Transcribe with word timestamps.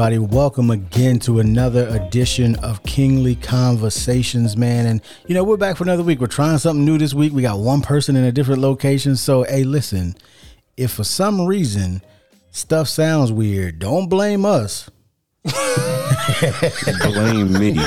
everybody. 0.00 0.34
Welcome 0.34 0.70
again 0.70 1.18
to 1.20 1.40
another 1.40 1.86
edition 1.88 2.54
of 2.56 2.82
Kingly 2.84 3.34
Conversations, 3.34 4.56
man. 4.56 4.86
And 4.86 5.02
you 5.26 5.34
know, 5.34 5.44
we're 5.44 5.58
back 5.58 5.76
for 5.76 5.84
another 5.84 6.02
week. 6.02 6.20
We're 6.20 6.26
trying 6.26 6.56
something 6.56 6.86
new 6.86 6.96
this 6.96 7.12
week. 7.12 7.34
We 7.34 7.42
got 7.42 7.58
one 7.58 7.82
person 7.82 8.16
in 8.16 8.24
a 8.24 8.32
different 8.32 8.62
location. 8.62 9.14
So, 9.16 9.42
hey, 9.42 9.62
listen, 9.62 10.16
if 10.78 10.92
for 10.92 11.04
some 11.04 11.44
reason 11.44 12.00
stuff 12.50 12.88
sounds 12.88 13.30
weird, 13.30 13.78
don't 13.78 14.08
blame 14.08 14.46
us. 14.46 14.88
Blame 17.02 17.52
me. 17.52 17.72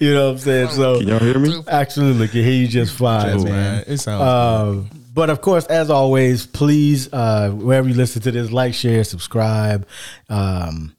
You 0.00 0.14
know 0.14 0.26
what 0.26 0.32
I'm 0.32 0.38
saying? 0.38 0.68
So, 0.70 0.98
Can 0.98 1.08
y'all 1.08 1.18
hear 1.20 1.38
me? 1.38 1.62
Absolutely, 1.68 2.28
can 2.28 2.42
hear 2.42 2.52
you 2.52 2.68
just 2.68 2.96
fine, 2.96 3.32
Just 3.34 3.44
man. 3.46 3.84
fine. 3.84 3.92
It 3.94 3.98
sounds 3.98 4.22
Um, 4.22 4.90
but 5.18 5.30
of 5.30 5.40
course, 5.40 5.66
as 5.66 5.90
always, 5.90 6.46
please, 6.46 7.12
uh, 7.12 7.50
wherever 7.50 7.88
you 7.88 7.94
listen 7.94 8.22
to 8.22 8.30
this, 8.30 8.52
like, 8.52 8.72
share, 8.72 9.02
subscribe. 9.02 9.84
Um, 10.28 10.94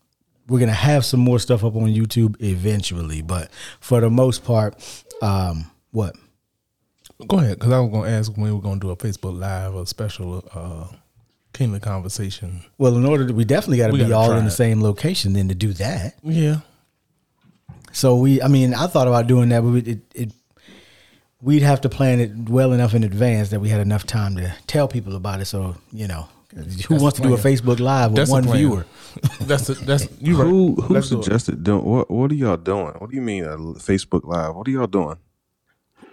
we're 0.49 0.59
gonna 0.59 0.73
have 0.73 1.05
some 1.05 1.21
more 1.21 1.39
stuff 1.39 1.63
up 1.63 1.73
on 1.77 1.83
YouTube 1.83 2.35
eventually, 2.41 3.21
but 3.21 3.49
for 3.79 4.01
the 4.01 4.09
most 4.09 4.43
part, 4.43 4.75
um, 5.21 5.71
what? 5.91 6.17
Go 7.29 7.39
ahead, 7.39 7.59
because 7.59 7.71
I 7.71 7.79
was 7.79 7.91
going 7.91 8.09
to 8.09 8.17
ask 8.17 8.31
when 8.33 8.51
we 8.51 8.57
are 8.57 8.61
going 8.61 8.79
to 8.81 8.87
do 8.87 8.91
a 8.91 8.97
Facebook 8.97 9.39
Live, 9.39 9.73
a 9.75 9.85
special 9.85 10.43
uh, 10.53 10.87
Kingly 11.53 11.79
conversation. 11.79 12.61
Well, 12.77 12.97
in 12.97 13.05
order 13.05 13.27
to, 13.27 13.33
we 13.33 13.45
definitely 13.45 13.77
got 13.77 13.87
to 13.87 13.93
be 13.93 14.11
all 14.11 14.31
in 14.33 14.43
the 14.43 14.51
it. 14.51 14.51
same 14.51 14.81
location 14.81 15.33
then 15.33 15.47
to 15.47 15.55
do 15.55 15.71
that. 15.73 16.15
Yeah, 16.23 16.57
So 17.91 18.15
we, 18.17 18.41
I 18.41 18.47
mean, 18.49 18.73
I 18.73 18.87
thought 18.87 19.07
about 19.07 19.27
doing 19.27 19.49
that, 19.49 19.61
but 19.63 19.87
it, 19.87 19.99
it, 20.13 20.31
we'd 21.41 21.61
have 21.61 21.81
to 21.81 21.89
plan 21.89 22.19
it 22.19 22.49
well 22.49 22.73
enough 22.73 22.93
in 22.93 23.03
advance 23.03 23.49
that 23.49 23.59
we 23.59 23.69
had 23.69 23.81
enough 23.81 24.05
time 24.05 24.35
to 24.35 24.53
tell 24.67 24.87
people 24.87 25.15
about 25.15 25.41
it. 25.41 25.45
So 25.45 25.75
you 25.91 26.07
know, 26.07 26.27
who 26.53 26.97
the 26.97 27.03
wants 27.03 27.17
to 27.17 27.23
do 27.23 27.33
a. 27.33 27.37
Facebook 27.37 27.79
Live 27.79 28.11
with 28.11 28.17
That's 28.17 28.31
one 28.31 28.43
viewer? 28.43 28.85
that's 29.41 29.67
the, 29.67 29.73
that's 29.73 30.07
you 30.19 30.37
right. 30.37 30.47
Who 30.47 30.75
who 30.75 30.93
Let's 30.93 31.09
do 31.09 31.21
suggested 31.21 31.63
doing 31.63 31.83
what? 31.83 32.09
What 32.09 32.31
are 32.31 32.35
y'all 32.35 32.57
doing? 32.57 32.93
What 32.97 33.09
do 33.09 33.15
you 33.15 33.21
mean 33.21 33.45
a 33.45 33.57
Facebook 33.57 34.25
Live? 34.25 34.55
What 34.55 34.67
are 34.67 34.71
y'all 34.71 34.87
doing? 34.87 35.17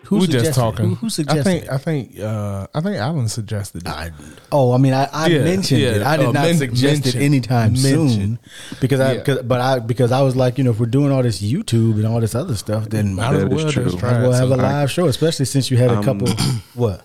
Who 0.06 0.16
we 0.16 0.22
suggested 0.22 0.46
just 0.48 0.58
talking. 0.58 0.88
Who, 0.90 0.94
who 0.96 1.10
suggested? 1.10 1.40
I 1.40 1.44
think 1.44 1.64
it? 1.64 1.70
I 1.70 1.78
think 1.78 2.20
uh, 2.20 2.66
I 2.74 2.80
think 2.80 2.96
Alan 2.96 3.28
suggested 3.28 3.82
it. 3.82 3.88
I, 3.88 4.10
oh, 4.52 4.72
I 4.72 4.78
mean, 4.78 4.92
I, 4.92 5.08
I 5.12 5.26
Yeah, 5.28 5.44
mentioned 5.44 5.80
yeah, 5.80 5.88
it. 5.96 6.02
I 6.02 6.16
did 6.16 6.26
uh, 6.26 6.32
not 6.32 6.42
men- 6.46 6.56
suggest 6.58 7.04
mention- 7.04 7.20
it 7.20 7.24
anytime 7.24 7.76
soon 7.76 8.38
because 8.80 9.00
I, 9.00 9.14
Yeah. 9.14 9.42
but 9.42 9.60
I, 9.60 9.78
because 9.80 10.12
I 10.12 10.22
was 10.22 10.36
like, 10.36 10.58
you 10.58 10.64
know, 10.64 10.70
if 10.70 10.80
we're 10.80 10.86
doing 10.86 11.12
all 11.12 11.22
this 11.22 11.42
YouTube 11.42 11.94
and 11.96 12.06
all 12.06 12.20
this 12.20 12.34
other 12.34 12.56
stuff, 12.56 12.88
then 12.88 13.14
might 13.14 13.32
Might 13.32 13.34
as 13.36 13.42
That 13.44 13.52
is 13.52 13.64
well 13.64 13.72
true. 13.72 13.84
just 13.84 13.98
try 13.98 14.12
well 14.22 14.32
it. 14.32 14.36
have 14.36 14.48
So 14.48 14.54
a 14.54 14.56
live 14.56 14.90
show, 14.90 15.06
especially 15.06 15.44
since 15.46 15.70
you 15.70 15.76
had 15.76 15.90
a 15.90 16.02
couple. 16.02 16.28
what? 16.74 17.02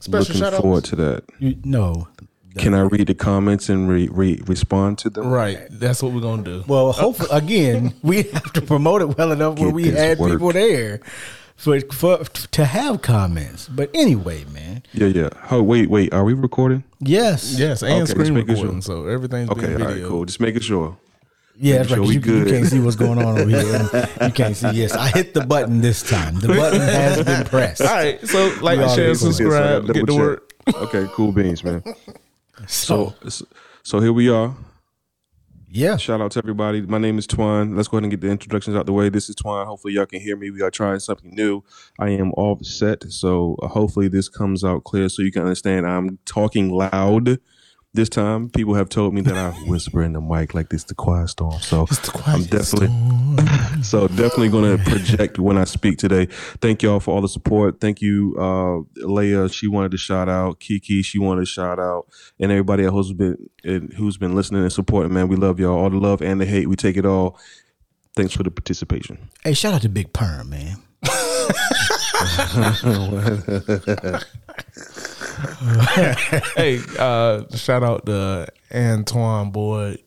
Special 0.00 0.18
Looking 0.20 0.36
shout-outs? 0.36 0.62
forward 0.62 0.84
to 0.84 0.96
that. 0.96 1.24
You, 1.38 1.56
no. 1.64 2.08
Can 2.58 2.74
I 2.74 2.80
read 2.80 3.06
the 3.06 3.14
comments 3.14 3.70
and 3.70 3.88
re, 3.88 4.08
re, 4.12 4.38
respond 4.46 4.98
to 4.98 5.08
them? 5.10 5.28
right, 5.28 5.58
that's 5.70 6.02
what 6.02 6.12
we're 6.12 6.20
going 6.20 6.44
to 6.44 6.58
do. 6.58 6.64
Well, 6.66 6.92
hopefully, 6.92 7.30
again, 7.32 7.94
we 8.02 8.24
have 8.24 8.52
to 8.52 8.60
promote 8.60 9.00
it 9.00 9.16
well 9.16 9.32
enough 9.32 9.58
where 9.58 9.70
we 9.70 9.84
this 9.84 9.98
had 9.98 10.18
work. 10.18 10.32
people 10.32 10.52
there 10.52 11.00
for, 11.62 11.80
for 11.80 12.24
to 12.24 12.64
have 12.64 13.02
comments. 13.02 13.68
But 13.68 13.90
anyway, 13.94 14.44
man, 14.52 14.82
Yeah, 14.92 15.06
yeah. 15.06 15.28
Oh, 15.50 15.62
wait, 15.62 15.88
wait. 15.88 16.12
Are 16.12 16.24
we 16.24 16.32
recording? 16.34 16.82
yes, 17.00 17.56
Yes, 17.58 17.82
and 17.82 18.02
Okay, 18.02 18.10
screen 18.12 18.34
making 18.34 18.54
recording, 18.56 18.82
so 18.82 19.06
everything's 19.06 19.50
Okay, 19.50 19.60
being 19.68 19.72
all 19.80 19.86
right, 19.86 19.94
video. 19.94 20.08
cool. 20.08 20.24
Just 20.24 20.40
making 20.40 20.62
sure. 20.62 20.96
Yeah, 21.56 21.78
that's 21.78 21.90
right. 21.90 21.96
sure 21.96 22.04
'cause 22.06 22.16
we 22.26 22.32
you, 22.32 22.38
you 22.40 22.44
can't 22.46 22.66
see 22.66 22.80
what's 22.80 22.96
going 22.96 23.18
on 23.18 23.38
over 23.38 23.48
here. 23.50 24.08
You 24.26 24.32
can't 24.32 24.56
see. 24.56 24.70
Yes, 24.70 24.92
I 24.92 25.08
hit 25.08 25.34
the 25.34 25.44
button 25.44 25.80
this 25.80 26.02
time. 26.02 26.40
The 26.40 26.48
button 26.48 26.80
has 27.00 27.22
been 27.24 27.44
pressed. 27.44 27.82
All 27.82 27.88
right, 27.88 28.18
so 28.26 28.52
like, 28.62 28.78
We 28.78 28.88
share, 28.88 29.08
need 29.08 29.18
subscribe, 29.18 29.82
Yes, 29.84 29.92
get 29.92 30.00
to 30.00 30.06
double 30.06 30.18
work. 30.18 30.52
Okay, 30.74 31.06
cool 31.12 31.30
beans, 31.32 31.62
man. 31.62 31.82
So, 32.66 33.14
So, 33.28 33.46
so 33.82 34.00
here 34.00 34.12
we 34.12 34.28
are. 34.30 34.54
Yeah, 35.74 35.96
Shout 35.96 36.20
out 36.20 36.32
to 36.32 36.38
everybody. 36.38 36.82
My 36.82 36.98
name 36.98 37.18
is 37.18 37.26
Twan. 37.26 37.74
Let's 37.74 37.88
go 37.88 37.96
ahead 37.96 38.04
and 38.04 38.10
get 38.10 38.20
the 38.20 38.28
introductions 38.28 38.76
out 38.76 38.84
the 38.84 38.92
way. 38.92 39.08
This 39.08 39.30
is 39.30 39.36
Twan. 39.36 39.64
Hopefully, 39.64 39.94
y'all 39.94 40.04
can 40.04 40.20
hear 40.20 40.36
me. 40.36 40.50
We 40.50 40.60
are 40.60 40.70
trying 40.70 40.98
something 40.98 41.34
new. 41.34 41.64
I 41.98 42.10
am 42.10 42.30
all 42.32 42.58
set, 42.62 43.10
so 43.10 43.56
uh, 43.62 43.68
hopefully 43.68 44.08
this 44.08 44.28
comes 44.28 44.64
out 44.64 44.84
clear 44.84 45.08
so 45.08 45.22
you 45.22 45.32
can 45.32 45.42
understand. 45.42 45.86
I'm 45.86 46.18
talking 46.26 46.70
loud 46.70 47.38
this 47.94 48.08
time. 48.08 48.48
People 48.48 48.74
have 48.74 48.88
told 48.88 49.12
me 49.12 49.20
that 49.22 49.36
I 49.36 49.50
whisper 49.68 50.02
in 50.02 50.14
the 50.14 50.20
mic 50.20 50.54
like 50.54 50.70
this, 50.70 50.84
the 50.84 50.94
quiet 50.94 51.28
storm. 51.28 51.60
So 51.60 51.86
I'm 52.26 52.44
definitely, 52.44 52.88
so 53.82 54.08
definitely 54.08 54.48
going 54.48 54.78
to 54.78 54.84
project 54.84 55.38
when 55.38 55.58
I 55.58 55.64
speak 55.64 55.98
today. 55.98 56.26
Thank 56.60 56.82
y'all 56.82 57.00
for 57.00 57.14
all 57.14 57.20
the 57.20 57.28
support. 57.28 57.80
Thank 57.80 58.00
you, 58.00 58.34
uh, 58.38 59.04
Leia. 59.04 59.52
She 59.52 59.68
wanted 59.68 59.90
to 59.90 59.98
shout 59.98 60.28
out. 60.28 60.60
Kiki. 60.60 61.02
She 61.02 61.18
wanted 61.18 61.42
to 61.42 61.46
shout 61.46 61.78
out, 61.78 62.06
and 62.40 62.50
everybody 62.50 62.84
else 62.84 62.94
who's 62.94 63.12
been 63.12 63.50
and 63.64 63.92
who's 63.92 64.16
been 64.16 64.34
listening 64.34 64.62
and 64.62 64.72
supporting. 64.72 65.12
Man, 65.12 65.28
we 65.28 65.36
love 65.36 65.60
y'all. 65.60 65.78
All 65.78 65.90
the 65.90 65.98
love 65.98 66.22
and 66.22 66.40
the 66.40 66.46
hate, 66.46 66.68
we 66.68 66.76
take 66.76 66.96
it 66.96 67.04
all. 67.04 67.38
Thanks 68.16 68.32
for 68.32 68.42
the 68.42 68.50
participation. 68.50 69.18
hey, 69.42 69.54
shout 69.54 69.74
out 69.74 69.82
to 69.82 69.88
Big 69.88 70.12
Perm, 70.12 70.50
man. 70.50 70.76
hey, 76.56 76.80
uh, 76.98 77.44
shout 77.56 77.82
out 77.82 78.06
to 78.06 78.46
Antoine 78.74 79.50
Boyd, 79.50 79.98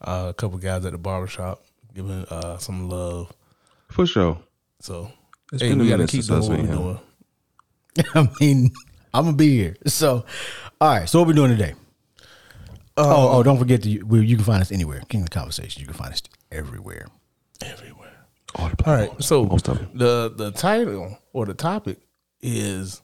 uh, 0.00 0.26
a 0.30 0.34
couple 0.34 0.58
guys 0.58 0.84
at 0.84 0.92
the 0.92 0.98
barbershop 0.98 1.64
giving 1.94 2.24
uh, 2.26 2.58
some 2.58 2.88
love. 2.88 3.32
For 3.88 4.06
sure. 4.06 4.38
So 4.80 5.10
It's 5.52 5.62
hey, 5.62 5.70
been 5.70 5.80
a 5.80 5.84
we 5.84 5.88
got 5.88 5.96
to 5.98 6.06
keep 6.06 6.24
since 6.24 6.46
I 6.46 6.56
doing 6.56 6.68
what 6.68 6.78
we're 6.78 7.00
doing. 7.96 8.06
I 8.14 8.28
mean, 8.40 8.72
I'm 9.12 9.24
gonna 9.26 9.36
be 9.36 9.56
here. 9.56 9.76
So, 9.86 10.24
all 10.80 10.88
right. 10.88 11.08
So, 11.08 11.20
what 11.20 11.28
we 11.28 11.34
doing 11.34 11.50
today? 11.50 11.74
oh, 12.96 13.38
oh, 13.38 13.42
don't 13.42 13.58
forget 13.58 13.82
to 13.82 13.98
where 14.00 14.22
you 14.22 14.36
can 14.36 14.44
find 14.44 14.60
us 14.60 14.72
anywhere. 14.72 15.02
King 15.08 15.22
of 15.22 15.30
the 15.30 15.34
Conversation. 15.34 15.80
You 15.80 15.86
can 15.86 15.96
find 15.96 16.12
us 16.12 16.22
everywhere. 16.50 17.06
Everywhere. 17.62 18.26
All, 18.56 18.68
the 18.68 18.84
All 18.86 18.94
right. 18.94 19.22
So 19.22 19.44
Most 19.44 19.68
of 19.68 19.78
them. 19.78 19.90
the 19.94 20.32
the 20.34 20.50
title 20.50 21.18
or 21.32 21.46
the 21.46 21.54
topic 21.54 21.98
is 22.40 23.00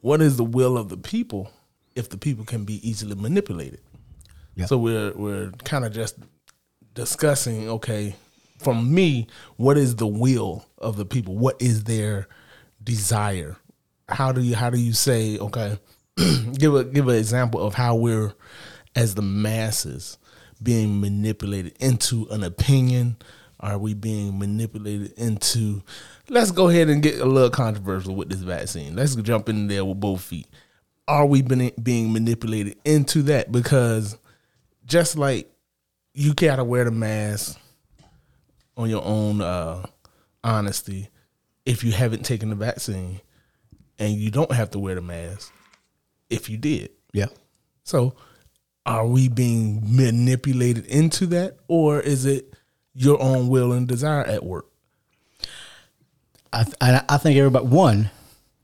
what 0.00 0.20
is 0.20 0.36
the 0.36 0.44
will 0.44 0.76
of 0.76 0.88
the 0.88 0.96
people 0.96 1.50
if 1.94 2.08
the 2.08 2.18
people 2.18 2.44
can 2.44 2.64
be 2.64 2.88
easily 2.88 3.14
manipulated. 3.14 3.80
Yeah. 4.54 4.66
So 4.66 4.78
we're 4.78 5.12
we're 5.14 5.50
kind 5.64 5.84
of 5.84 5.92
just 5.92 6.16
discussing 6.94 7.68
okay 7.68 8.16
from 8.58 8.92
me 8.92 9.26
what 9.56 9.78
is 9.78 9.96
the 9.96 10.06
will 10.06 10.66
of 10.78 10.96
the 10.96 11.04
people 11.04 11.36
what 11.36 11.60
is 11.62 11.84
their 11.84 12.26
desire 12.82 13.56
how 14.08 14.32
do 14.32 14.40
you 14.40 14.56
how 14.56 14.68
do 14.68 14.78
you 14.78 14.92
say 14.92 15.38
okay 15.38 15.78
give 16.58 16.74
a 16.74 16.82
give 16.84 17.06
an 17.06 17.14
example 17.14 17.60
of 17.60 17.74
how 17.74 17.94
we're 17.94 18.32
as 18.96 19.14
the 19.14 19.22
masses 19.22 20.18
being 20.60 21.00
manipulated 21.00 21.76
into 21.78 22.26
an 22.30 22.42
opinion 22.42 23.16
are 23.60 23.78
we 23.78 23.94
being 23.94 24.38
manipulated 24.38 25.12
into? 25.18 25.82
Let's 26.28 26.50
go 26.50 26.68
ahead 26.68 26.88
and 26.88 27.02
get 27.02 27.20
a 27.20 27.24
little 27.24 27.50
controversial 27.50 28.14
with 28.14 28.28
this 28.28 28.40
vaccine. 28.40 28.94
Let's 28.94 29.16
jump 29.16 29.48
in 29.48 29.66
there 29.66 29.84
with 29.84 30.00
both 30.00 30.22
feet. 30.22 30.46
Are 31.06 31.26
we 31.26 31.42
being 31.42 31.72
being 31.82 32.12
manipulated 32.12 32.76
into 32.84 33.22
that? 33.24 33.50
Because 33.50 34.16
just 34.84 35.16
like 35.16 35.50
you 36.14 36.34
gotta 36.34 36.64
wear 36.64 36.84
the 36.84 36.90
mask 36.90 37.58
on 38.76 38.88
your 38.90 39.04
own 39.04 39.40
uh, 39.40 39.86
honesty 40.44 41.08
if 41.66 41.82
you 41.82 41.92
haven't 41.92 42.24
taken 42.24 42.50
the 42.50 42.54
vaccine 42.54 43.20
and 43.98 44.14
you 44.14 44.30
don't 44.30 44.52
have 44.52 44.70
to 44.70 44.78
wear 44.78 44.94
the 44.94 45.02
mask 45.02 45.52
if 46.30 46.48
you 46.48 46.56
did. 46.56 46.90
Yeah. 47.12 47.26
so 47.84 48.14
are 48.86 49.06
we 49.06 49.28
being 49.28 49.82
manipulated 49.84 50.86
into 50.86 51.26
that? 51.26 51.58
Or 51.68 52.00
is 52.00 52.24
it 52.24 52.54
your 53.00 53.20
own 53.22 53.48
will 53.48 53.70
and 53.72 53.86
desire 53.88 54.24
at 54.24 54.44
work 54.44 54.66
I, 56.52 56.64
th- 56.64 56.76
I 56.80 57.02
I 57.08 57.16
think 57.18 57.36
everybody 57.36 57.66
one. 57.66 58.10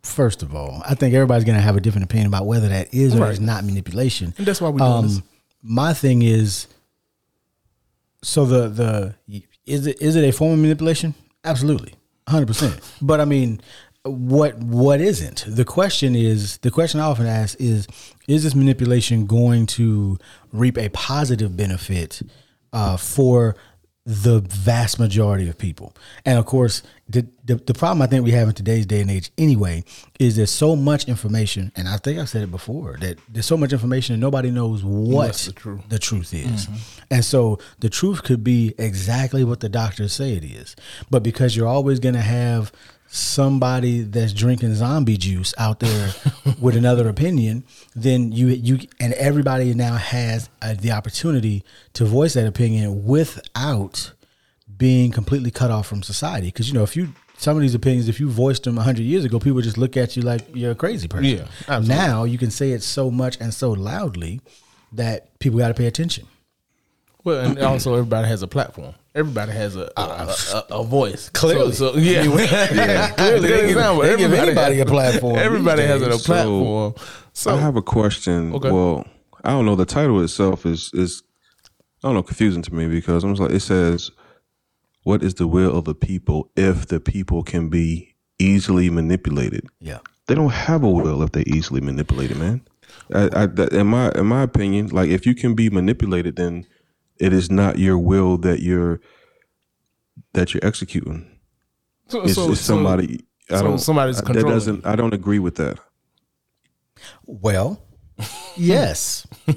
First 0.02 0.42
of 0.42 0.54
all, 0.54 0.82
I 0.86 0.94
think 0.94 1.14
everybody's 1.14 1.44
going 1.44 1.56
to 1.56 1.62
have 1.62 1.76
a 1.76 1.80
different 1.80 2.04
opinion 2.04 2.26
about 2.28 2.46
whether 2.46 2.68
that 2.68 2.92
is 2.92 3.14
or 3.14 3.20
Right. 3.20 3.32
is 3.32 3.40
not 3.40 3.64
manipulation. 3.64 4.34
and 4.38 4.46
that's 4.46 4.60
why 4.60 4.70
doing 4.70 5.02
this 5.02 5.16
Um, 5.18 5.24
my 5.62 5.92
thing 5.94 6.22
is, 6.22 6.66
so 8.22 8.44
the 8.46 8.68
the 8.68 9.14
is 9.66 9.86
it 9.86 10.00
is 10.00 10.16
it 10.16 10.24
a 10.24 10.32
form 10.32 10.52
of 10.52 10.58
manipulation? 10.58 11.14
Absolutely, 11.44 11.94
hundred 12.28 12.46
percent. 12.46 12.80
But 13.02 13.20
I 13.20 13.24
mean, 13.26 13.60
what 14.04 14.58
what 14.58 15.00
isn't? 15.00 15.44
The 15.46 15.64
question 15.64 16.14
is 16.14 16.58
the 16.58 16.70
question 16.70 17.00
I 17.00 17.04
often 17.04 17.26
ask 17.26 17.58
is: 17.60 17.86
Is 18.28 18.44
this 18.44 18.54
manipulation 18.54 19.26
going 19.26 19.66
to 19.78 20.18
reap 20.52 20.76
a 20.78 20.88
positive 20.90 21.56
benefit 21.56 22.22
uh, 22.72 22.96
for 22.96 23.56
the 24.06 24.40
vast 24.40 24.98
majority 24.98 25.48
of 25.48 25.56
people? 25.56 25.94
And 26.24 26.38
of 26.38 26.46
course, 26.46 26.82
the, 27.08 27.26
the 27.44 27.56
the 27.56 27.74
problem 27.74 28.00
I 28.02 28.06
think 28.06 28.24
we 28.24 28.30
have 28.32 28.48
in 28.48 28.54
today's 28.54 28.86
day 28.86 29.00
and 29.00 29.10
age, 29.10 29.30
anyway, 29.36 29.84
is 30.18 30.36
there's 30.36 30.50
so 30.50 30.74
much 30.76 31.06
information, 31.08 31.70
and 31.76 31.88
I 31.88 31.96
think 31.98 32.18
I've 32.18 32.28
said 32.28 32.42
it 32.42 32.50
before 32.50 32.96
that 33.00 33.18
there's 33.28 33.46
so 33.46 33.56
much 33.56 33.72
information 33.72 34.14
and 34.14 34.20
nobody 34.20 34.50
knows 34.50 34.82
what 34.84 35.26
What's 35.26 35.46
the 35.46 35.52
truth. 35.52 35.82
the 35.88 35.98
truth 35.98 36.32
is. 36.32 36.66
Mm-hmm. 36.66 36.74
And 37.10 37.24
so 37.24 37.58
the 37.80 37.90
truth 37.90 38.22
could 38.22 38.42
be 38.42 38.74
exactly 38.78 39.44
what 39.44 39.60
the 39.60 39.68
doctors 39.68 40.12
say 40.14 40.32
it 40.32 40.44
is. 40.44 40.76
But 41.10 41.22
because 41.22 41.56
you're 41.56 41.68
always 41.68 41.98
going 42.00 42.14
to 42.14 42.20
have 42.22 42.72
somebody 43.14 44.00
that's 44.02 44.32
drinking 44.32 44.74
zombie 44.74 45.16
juice 45.16 45.54
out 45.56 45.78
there 45.78 46.10
with 46.60 46.76
another 46.76 47.08
opinion, 47.08 47.64
then 47.94 48.32
you 48.32 48.48
you 48.48 48.80
and 48.98 49.12
everybody 49.14 49.72
now 49.72 49.94
has 49.96 50.48
uh, 50.60 50.74
the 50.74 50.90
opportunity 50.90 51.64
to 51.92 52.04
voice 52.04 52.34
that 52.34 52.46
opinion 52.46 53.04
without 53.04 54.12
being 54.76 55.12
completely 55.12 55.52
cut 55.52 55.70
off 55.70 55.86
from 55.86 56.02
society. 56.02 56.48
Because 56.48 56.68
you 56.68 56.74
know, 56.74 56.82
if 56.82 56.96
you 56.96 57.14
some 57.36 57.56
of 57.56 57.62
these 57.62 57.74
opinions, 57.74 58.08
if 58.08 58.18
you 58.18 58.28
voiced 58.28 58.64
them 58.64 58.76
hundred 58.76 59.04
years 59.04 59.24
ago, 59.24 59.38
people 59.38 59.60
just 59.60 59.78
look 59.78 59.96
at 59.96 60.16
you 60.16 60.22
like 60.22 60.44
you're 60.52 60.72
a 60.72 60.76
crazy 60.76 61.06
person. 61.06 61.24
Yeah, 61.24 61.46
absolutely. 61.68 61.94
Now 61.94 62.24
you 62.24 62.38
can 62.38 62.50
say 62.50 62.72
it 62.72 62.82
so 62.82 63.12
much 63.12 63.38
and 63.40 63.54
so 63.54 63.70
loudly 63.70 64.40
that 64.92 65.38
people 65.38 65.60
got 65.60 65.68
to 65.68 65.74
pay 65.74 65.86
attention. 65.86 66.26
Well, 67.22 67.46
and 67.46 67.58
also 67.60 67.94
everybody 67.94 68.26
has 68.26 68.42
a 68.42 68.48
platform. 68.48 68.94
Everybody 69.14 69.52
has 69.52 69.76
a 69.76 69.90
a, 69.96 70.00
uh, 70.00 70.34
a, 70.52 70.56
a, 70.74 70.80
a 70.80 70.84
voice. 70.84 71.28
Clearly. 71.30 71.72
so, 71.72 71.92
so 71.92 71.98
yeah, 71.98 72.22
Yeah, 72.74 73.10
clearly. 73.10 73.48
They 73.48 73.66
give- 73.68 73.76
they 73.76 74.16
give 74.16 74.32
anybody 74.32 74.80
a 74.80 74.86
platform 74.86 75.36
Everybody 75.36 75.82
has 75.82 76.02
a 76.02 76.18
platform. 76.18 76.94
So, 77.32 77.54
I 77.54 77.58
have 77.60 77.76
a 77.76 77.82
question. 77.82 78.54
Okay. 78.54 78.70
Well, 78.70 79.06
I 79.44 79.50
don't 79.50 79.66
know. 79.66 79.76
The 79.76 79.84
title 79.86 80.20
itself 80.22 80.66
is 80.66 80.90
is 80.94 81.22
I 82.02 82.08
don't 82.08 82.14
know 82.14 82.22
confusing 82.22 82.62
to 82.62 82.74
me 82.74 82.86
because 82.88 83.24
I'm 83.24 83.30
just 83.32 83.40
like 83.42 83.52
it 83.52 83.60
says, 83.60 84.10
"What 85.04 85.22
is 85.22 85.34
the 85.34 85.46
will 85.46 85.76
of 85.76 85.84
the 85.84 85.94
people 85.94 86.50
if 86.56 86.86
the 86.86 87.00
people 87.00 87.42
can 87.42 87.68
be 87.68 88.14
easily 88.38 88.90
manipulated?" 88.90 89.66
Yeah. 89.80 89.98
They 90.26 90.34
don't 90.34 90.52
have 90.52 90.82
a 90.82 90.90
will 90.90 91.22
if 91.22 91.32
they 91.32 91.42
easily 91.42 91.80
manipulated, 91.80 92.38
man. 92.38 92.62
I, 93.12 93.28
I, 93.34 93.64
in 93.76 93.86
my 93.88 94.10
in 94.12 94.26
my 94.26 94.42
opinion, 94.42 94.88
like 94.88 95.10
if 95.10 95.26
you 95.26 95.34
can 95.34 95.54
be 95.54 95.70
manipulated, 95.70 96.36
then 96.36 96.66
it 97.18 97.32
is 97.32 97.50
not 97.50 97.78
your 97.78 97.98
will 97.98 98.36
that 98.38 98.60
you're 98.60 99.00
that 100.32 100.52
you're 100.52 100.64
executing. 100.64 101.38
so, 102.08 102.22
It's, 102.22 102.34
so- 102.34 102.50
it's 102.50 102.60
so- 102.60 102.74
somebody. 102.74 103.24
I 103.50 103.60
don't. 103.60 103.78
somebody's 103.78 104.22
that 104.22 104.32
doesn't. 104.32 104.86
I 104.86 104.96
don't 104.96 105.12
agree 105.12 105.38
with 105.38 105.56
that. 105.56 105.78
Well, 107.26 107.82
yes. 108.56 109.26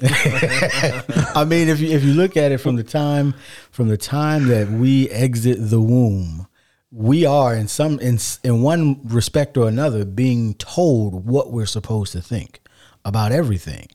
I 1.34 1.46
mean, 1.46 1.68
if 1.68 1.80
you 1.80 1.88
if 1.88 2.04
you 2.04 2.12
look 2.12 2.36
at 2.36 2.52
it 2.52 2.58
from 2.58 2.76
the 2.76 2.84
time 2.84 3.34
from 3.70 3.88
the 3.88 3.96
time 3.96 4.48
that 4.48 4.68
we 4.70 5.08
exit 5.10 5.56
the 5.58 5.80
womb, 5.80 6.46
we 6.90 7.24
are 7.24 7.54
in 7.54 7.68
some 7.68 7.98
in 8.00 8.18
in 8.44 8.62
one 8.62 9.00
respect 9.04 9.56
or 9.56 9.68
another 9.68 10.04
being 10.04 10.54
told 10.54 11.26
what 11.26 11.52
we're 11.52 11.66
supposed 11.66 12.12
to 12.12 12.20
think 12.20 12.60
about 13.04 13.32
everything, 13.32 13.88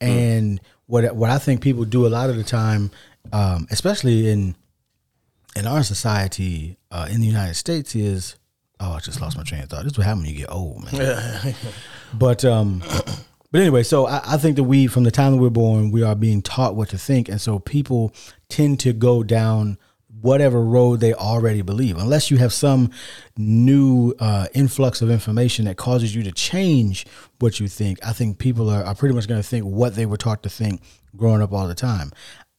mm. 0.00 0.08
and 0.08 0.60
what 0.86 1.14
what 1.14 1.30
I 1.30 1.38
think 1.38 1.60
people 1.60 1.84
do 1.84 2.06
a 2.06 2.08
lot 2.08 2.30
of 2.30 2.36
the 2.36 2.44
time, 2.44 2.90
um, 3.32 3.66
especially 3.70 4.30
in 4.30 4.54
in 5.56 5.66
our 5.66 5.82
society 5.82 6.76
uh, 6.90 7.08
in 7.10 7.20
the 7.20 7.26
United 7.26 7.54
States, 7.54 7.94
is 7.94 8.36
oh, 8.80 8.92
I 8.92 8.98
just 9.00 9.20
lost 9.20 9.36
my 9.36 9.44
train 9.44 9.62
of 9.62 9.68
thought. 9.68 9.84
This 9.84 9.92
is 9.92 9.98
what 9.98 10.06
happens 10.06 10.26
when 10.26 10.34
you 10.34 10.40
get 10.40 10.52
old, 10.52 10.92
man. 10.92 11.54
But 12.14 12.44
um, 12.44 12.82
but 13.50 13.60
anyway, 13.60 13.84
so 13.84 14.06
I, 14.06 14.20
I 14.34 14.36
think 14.36 14.56
that 14.56 14.64
we, 14.64 14.86
from 14.86 15.04
the 15.04 15.10
time 15.10 15.32
that 15.32 15.38
we're 15.38 15.48
born, 15.50 15.90
we 15.90 16.02
are 16.02 16.14
being 16.14 16.42
taught 16.42 16.74
what 16.74 16.90
to 16.90 16.98
think, 16.98 17.28
and 17.28 17.40
so 17.40 17.58
people 17.58 18.12
tend 18.48 18.80
to 18.80 18.92
go 18.92 19.22
down 19.22 19.78
whatever 20.22 20.62
road 20.62 21.00
they 21.00 21.12
already 21.12 21.62
believe, 21.62 21.98
unless 21.98 22.30
you 22.30 22.38
have 22.38 22.52
some 22.52 22.90
new 23.36 24.14
uh, 24.18 24.46
influx 24.54 25.02
of 25.02 25.10
information 25.10 25.66
that 25.66 25.76
causes 25.76 26.14
you 26.14 26.22
to 26.22 26.32
change 26.32 27.06
what 27.38 27.60
you 27.60 27.68
think. 27.68 27.98
I 28.06 28.12
think 28.12 28.38
people 28.38 28.70
are, 28.70 28.82
are 28.84 28.94
pretty 28.94 29.14
much 29.14 29.28
going 29.28 29.42
to 29.42 29.46
think 29.46 29.64
what 29.64 29.94
they 29.94 30.06
were 30.06 30.16
taught 30.16 30.42
to 30.44 30.48
think 30.48 30.80
growing 31.16 31.42
up 31.42 31.52
all 31.52 31.68
the 31.68 31.74
time. 31.74 32.12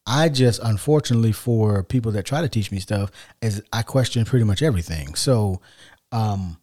I 0.05 0.29
just, 0.29 0.59
unfortunately, 0.61 1.31
for 1.31 1.83
people 1.83 2.11
that 2.11 2.25
try 2.25 2.41
to 2.41 2.49
teach 2.49 2.71
me 2.71 2.79
stuff, 2.79 3.09
is 3.41 3.61
I 3.71 3.83
question 3.83 4.25
pretty 4.25 4.43
much 4.45 4.61
everything. 4.61 5.15
So, 5.15 5.61
um, 6.11 6.57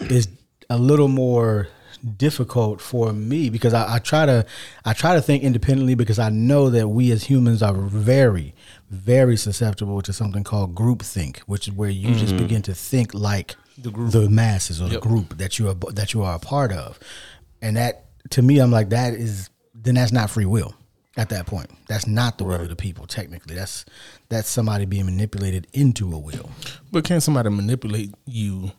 is 0.00 0.28
a 0.70 0.78
little 0.78 1.08
more 1.08 1.68
difficult 2.16 2.80
for 2.80 3.12
me 3.12 3.50
because 3.50 3.72
I, 3.72 3.94
I 3.94 3.98
try 3.98 4.26
to 4.26 4.44
I 4.84 4.92
try 4.92 5.14
to 5.14 5.22
think 5.22 5.42
independently 5.42 5.94
because 5.94 6.18
I 6.18 6.28
know 6.28 6.70
that 6.70 6.88
we 6.88 7.10
as 7.12 7.24
humans 7.24 7.62
are 7.62 7.74
very 7.74 8.54
very 8.94 9.36
susceptible 9.36 10.00
to 10.02 10.12
something 10.12 10.44
called 10.44 10.74
groupthink, 10.74 11.38
which 11.40 11.68
is 11.68 11.74
where 11.74 11.90
you 11.90 12.14
just 12.14 12.34
mm-hmm. 12.34 12.44
begin 12.44 12.62
to 12.62 12.74
think 12.74 13.14
like 13.14 13.56
the, 13.78 13.90
group. 13.90 14.12
the 14.12 14.30
masses 14.30 14.80
or 14.80 14.88
the 14.88 15.00
group 15.00 15.36
that 15.38 15.58
you 15.58 15.68
are 15.68 15.74
that 15.92 16.14
you 16.14 16.22
are 16.22 16.36
a 16.36 16.38
part 16.38 16.72
of, 16.72 16.98
and 17.60 17.76
that 17.76 18.06
to 18.30 18.42
me 18.42 18.58
I'm 18.58 18.70
like 18.70 18.90
that 18.90 19.14
is 19.14 19.50
then 19.74 19.96
that's 19.96 20.12
not 20.12 20.30
free 20.30 20.46
will 20.46 20.74
at 21.16 21.28
that 21.28 21.46
point. 21.46 21.70
That's 21.88 22.06
not 22.06 22.38
the 22.38 22.44
will 22.44 22.60
of 22.60 22.68
the 22.68 22.76
people 22.76 23.06
technically. 23.06 23.54
That's 23.54 23.84
that's 24.28 24.48
somebody 24.48 24.84
being 24.84 25.06
manipulated 25.06 25.66
into 25.72 26.12
a 26.12 26.18
will. 26.18 26.50
But 26.90 27.04
can 27.04 27.20
somebody 27.20 27.50
manipulate 27.50 28.14
you 28.26 28.72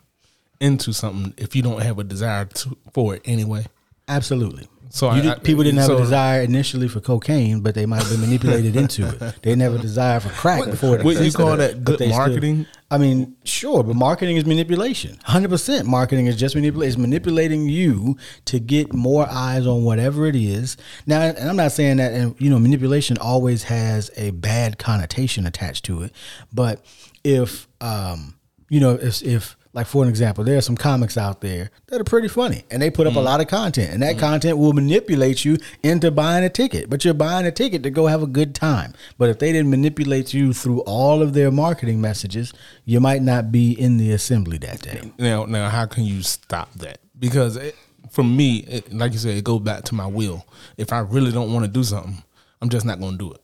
into 0.60 0.94
something 0.94 1.34
if 1.38 1.56
you 1.56 1.62
don't 1.62 1.82
have 1.82 2.00
a 2.00 2.04
desire 2.04 2.46
to, 2.46 2.78
for 2.94 3.16
it 3.16 3.22
anyway? 3.26 3.66
Absolutely. 4.08 4.68
So 4.90 5.10
I- 5.10 5.22
did- 5.22 5.44
people 5.44 5.64
didn't 5.64 5.80
have 5.80 5.88
so- 5.88 5.98
a 5.98 6.02
desire 6.02 6.42
initially 6.42 6.88
for 6.88 7.00
cocaine, 7.00 7.60
but 7.62 7.76
they 7.76 7.86
might 7.86 8.02
have 8.02 8.10
been 8.12 8.22
manipulated 8.22 8.76
into 8.76 9.08
it. 9.08 9.20
They 9.20 9.52
didn't 9.52 9.62
have 9.62 9.76
a 9.76 9.80
desire 9.80 10.20
for 10.20 10.30
crack 10.30 10.66
before. 10.66 10.98
What 11.00 11.22
you 11.22 11.32
call 11.32 11.58
that 11.58 11.84
good 11.84 12.00
they 12.00 12.08
still- 12.08 12.18
marketing? 12.18 12.66
I 12.92 13.00
mean, 13.00 13.34
sure, 13.44 13.84
but 13.84 13.96
marketing 13.96 14.38
is 14.38 14.46
manipulation. 14.46 15.18
Hundred 15.24 15.50
percent, 15.50 15.88
marketing 15.88 16.28
is 16.28 16.36
just 16.36 16.54
manipulation. 16.56 16.90
It's 16.92 16.98
manipulating 17.00 17.68
you 17.68 18.16
to 18.46 18.60
get 18.60 18.94
more 18.94 19.28
eyes 19.30 19.66
on 19.66 19.84
whatever 19.84 20.28
it 20.28 20.36
is. 20.36 20.78
Now, 21.08 21.22
and 21.22 21.50
I'm 21.50 21.56
not 21.56 21.72
saying 21.72 21.98
that, 21.98 22.14
and 22.14 22.36
you 22.38 22.50
know, 22.50 22.60
manipulation 22.60 23.18
always 23.18 23.64
has 23.64 24.12
a 24.18 24.30
bad 24.32 24.78
connotation 24.78 25.48
attached 25.48 25.84
to 25.86 26.04
it. 26.04 26.12
But 26.54 26.86
if, 27.24 27.68
um, 27.82 28.36
you 28.70 28.80
know, 28.80 28.92
if 29.02 29.24
if 29.24 29.58
like 29.76 29.88
for 29.88 30.02
an 30.04 30.10
example, 30.10 30.46
there 30.46 30.58
are 30.58 30.62
some 30.62 30.78
comics 30.78 31.18
out 31.18 31.42
there 31.42 31.70
that 31.88 32.00
are 32.00 32.06
pretty 32.06 32.30
funny, 32.30 32.64
and 32.72 32.82
they 32.82 32.90
put 32.90 33.08
up 33.08 33.16
a 33.16 33.20
mm. 33.20 33.26
lot 33.26 33.42
of 33.42 33.48
content, 33.48 33.94
and 33.94 34.02
that 34.02 34.16
mm. 34.16 34.20
content 34.20 34.58
will 34.58 34.72
manipulate 34.72 35.44
you 35.44 35.58
into 35.84 36.10
buying 36.12 36.46
a 36.46 36.50
ticket. 36.50 36.90
But 36.90 37.04
you're 37.04 37.14
buying 37.14 37.46
a 37.46 37.52
ticket 37.52 37.84
to 37.84 37.90
go 37.90 38.08
have 38.08 38.24
a 38.24 38.28
good 38.28 38.56
time. 38.56 38.94
But 39.18 39.30
if 39.30 39.40
they 39.40 39.52
didn't 39.52 39.70
manipulate 39.70 40.34
you 40.34 40.54
through 40.54 40.80
all 40.84 41.22
of 41.22 41.34
their 41.34 41.52
marketing 41.52 42.00
messages, 42.00 42.54
you 42.86 43.02
might 43.02 43.22
not 43.22 43.52
be 43.52 43.74
in 43.74 43.98
the 43.98 44.14
assembly 44.14 44.58
that 44.60 44.82
day. 44.82 45.12
Now, 45.20 45.44
now, 45.44 45.68
how 45.68 45.86
can 45.86 46.06
you 46.06 46.24
stop 46.24 46.72
that? 46.76 47.00
Because 47.20 47.58
it, 47.58 47.76
for 48.10 48.24
me, 48.24 48.60
it, 48.60 48.94
like 48.94 49.12
you 49.12 49.20
said, 49.20 49.36
it 49.36 49.44
goes 49.44 49.60
back 49.60 49.84
to 49.86 49.96
my 49.96 50.08
will. 50.08 50.46
If 50.78 50.94
I 50.94 51.00
really 51.00 51.34
don't 51.34 51.52
want 51.52 51.66
to 51.66 51.72
do 51.72 51.84
something, 51.84 52.24
I'm 52.62 52.70
just 52.70 52.86
not 52.86 53.02
going 53.02 53.18
to 53.18 53.18
do 53.18 53.34
it. 53.34 53.42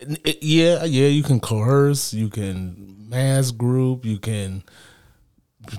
It- 0.00 0.20
it- 0.26 0.42
yeah, 0.42 0.82
yeah, 0.82 1.06
you 1.06 1.22
can 1.22 1.38
coerce, 1.38 2.12
you 2.12 2.30
can 2.30 3.06
mass 3.08 3.52
group, 3.52 4.04
you 4.04 4.18
can 4.18 4.64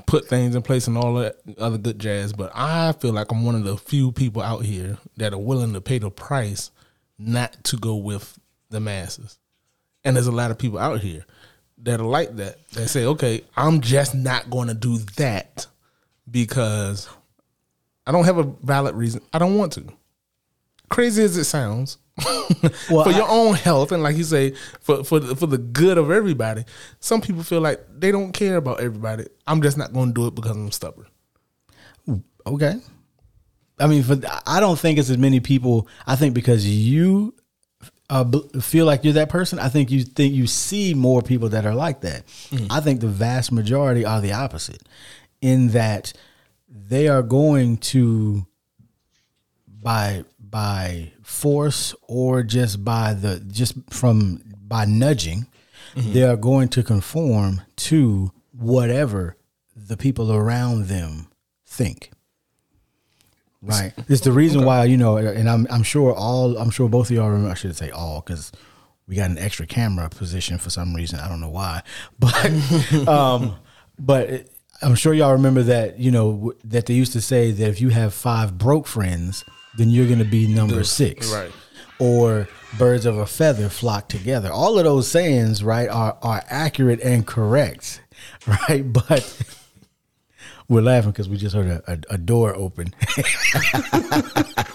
put 0.06 0.27
things 0.27 0.56
in 0.56 0.62
place 0.62 0.88
and 0.88 0.98
all 0.98 1.15
that 1.15 1.38
other 1.58 1.77
good 1.77 2.00
jazz. 2.00 2.34
But 2.34 2.51
I 2.53 2.91
feel 2.94 3.13
like 3.13 3.32
I'm 3.32 3.46
one 3.46 3.56
of 3.56 3.63
the 3.63 3.77
few 3.77 4.12
people 4.12 4.41
out 4.41 4.65
here 4.65 4.98
that 5.17 5.34
are 5.34 5.39
willing 5.39 5.74
to 5.74 5.82
pay 5.82 6.00
the 6.00 6.12
price 6.12 6.72
not 7.17 7.63
to 7.65 7.77
go 7.77 7.96
with 7.96 8.38
the 8.70 8.79
masses. 8.79 9.39
And 10.03 10.15
there's 10.15 10.27
a 10.27 10.32
lot 10.32 10.51
of 10.51 10.58
people 10.58 10.79
out 10.79 11.01
here 11.01 11.25
that 11.79 12.00
are 12.00 12.06
like 12.06 12.36
that. 12.38 12.58
That 12.72 12.88
say, 12.88 13.06
okay, 13.06 13.44
I'm 13.56 13.82
just 13.82 14.15
not 14.15 14.50
going 14.50 14.67
to 14.67 14.74
do 14.74 14.98
that 15.17 15.67
because 16.29 17.10
I 18.06 18.12
don't 18.12 18.25
have 18.25 18.38
a 18.38 18.44
valid 18.44 18.96
reason. 18.96 19.22
I 19.34 19.39
don't 19.39 19.58
want 19.58 19.74
to. 19.74 19.86
Crazy 20.89 21.24
as 21.24 21.36
it 21.38 21.44
sounds, 21.44 21.98
Well, 22.89 23.03
for 23.03 23.10
I- 23.10 23.17
your 23.17 23.29
own 23.29 23.56
health 23.56 23.91
and 23.91 24.01
like 24.01 24.15
you 24.15 24.24
say, 24.24 24.53
for 24.82 25.03
for 25.03 25.20
the, 25.20 25.36
for 25.36 25.48
the 25.48 25.58
good 25.58 25.98
of 25.98 26.10
everybody. 26.12 26.63
Some 27.00 27.22
people 27.22 27.44
feel 27.44 27.62
like 27.62 27.82
they 27.94 28.12
don't 28.12 28.32
care 28.32 28.56
about 28.56 28.79
everybody. 28.79 29.25
I'm 29.46 29.62
just 29.62 29.77
not 29.77 29.91
going 29.94 30.10
to 30.10 30.13
do 30.13 30.27
it 30.27 30.36
because 30.36 30.51
I'm 30.51 30.72
stubborn. 30.72 31.08
Okay. 32.46 32.75
I 33.79 33.88
mean, 33.88 34.01
for 34.03 34.17
I 34.48 34.60
don't 34.60 34.79
think 34.79 34.98
it's 34.98 35.10
as 35.10 35.17
many 35.17 35.39
people. 35.39 35.88
I 36.08 36.15
think 36.15 36.34
because 36.34 36.65
you 36.65 37.36
uh, 38.10 38.24
b- 38.24 38.41
feel 38.62 38.86
like 38.86 39.03
you're 39.03 39.13
that 39.13 39.29
person, 39.29 39.60
I 39.60 39.67
think 39.70 39.91
you 39.91 40.03
think 40.03 40.34
you 40.34 40.48
see 40.48 40.94
more 40.94 41.22
people 41.22 41.50
that 41.50 41.65
are 41.65 41.75
like 41.75 42.01
that. 42.01 42.24
I 42.70 42.79
think 42.79 43.01
the 43.01 43.08
vast 43.10 43.51
majority 43.51 44.06
are 44.06 44.22
the 44.22 44.32
opposite, 44.32 44.82
in 45.41 45.67
that 45.70 46.13
they 46.70 47.08
are 47.10 47.22
going 47.22 47.77
to 47.77 48.48
by 49.67 50.24
by 50.58 51.12
force 51.22 51.94
or 52.08 52.42
just 52.42 52.84
by 52.84 53.14
the 53.14 53.40
just 53.42 53.76
from 53.92 54.42
by 54.68 54.86
nudging, 54.86 55.46
they 55.96 56.24
are 56.24 56.36
going 56.36 56.68
to 56.68 56.82
conform 56.82 57.62
to 57.76 58.32
whatever 58.54 59.38
the 59.76 59.96
people 59.96 60.34
around 60.34 60.88
them 60.88 61.28
think. 61.68 62.10
Right. 63.62 63.94
It's 64.10 64.22
the 64.22 64.32
reason 64.32 64.66
why 64.66 64.86
you 64.86 64.98
know, 64.98 65.18
and 65.18 65.48
I'm 65.48 65.68
I'm 65.70 65.84
sure 65.84 66.12
all 66.12 66.58
I'm 66.58 66.72
sure 66.72 66.90
both 66.90 67.12
of 67.12 67.16
y'all 67.16 67.30
remember. 67.30 67.52
I 67.52 67.54
should 67.54 67.76
say 67.76 67.92
all 67.92 68.24
because 68.26 68.52
we 69.08 69.16
got 69.16 69.30
an 69.30 69.38
extra 69.38 69.68
camera 69.68 70.10
position 70.10 70.58
for 70.58 70.72
some 70.72 70.96
reason. 70.96 71.20
I 71.20 71.28
don't 71.30 71.40
know 71.40 71.52
why, 71.52 71.84
but 72.18 73.08
um, 73.08 73.58
but 74.00 74.28
it, 74.28 74.52
I'm 74.82 74.96
sure 74.96 75.14
y'all 75.14 75.34
remember 75.34 75.62
that 75.62 76.00
you 76.00 76.10
know 76.10 76.54
that 76.64 76.88
they 76.88 76.96
used 76.96 77.14
to 77.14 77.22
say 77.22 77.52
that 77.52 77.70
if 77.70 77.80
you 77.80 77.90
have 77.90 78.16
five 78.16 78.58
broke 78.58 78.88
friends, 78.88 79.46
then 79.77 79.89
you're 79.89 80.07
going 80.07 80.19
to 80.19 80.25
be 80.25 80.48
number 80.48 80.84
six, 80.84 81.31
right. 81.31 81.51
Or 82.00 82.48
birds 82.77 83.05
of 83.05 83.17
a 83.17 83.25
feather 83.25 83.69
flock 83.69 84.07
together. 84.10 84.51
All 84.51 84.77
of 84.77 84.84
those 84.86 85.07
sayings, 85.10 85.63
right, 85.63 85.89
are 85.89 86.17
are 86.22 86.43
accurate 86.50 87.00
and 87.01 87.25
correct, 87.25 88.01
right? 88.48 88.81
But 88.91 89.41
we're 90.69 90.81
laughing 90.81 91.12
because 91.12 91.29
we 91.29 91.38
just 91.38 91.55
heard 91.55 91.67
a, 91.67 91.81
a, 91.91 92.15
a 92.15 92.17
door 92.17 92.53
open. 92.55 92.93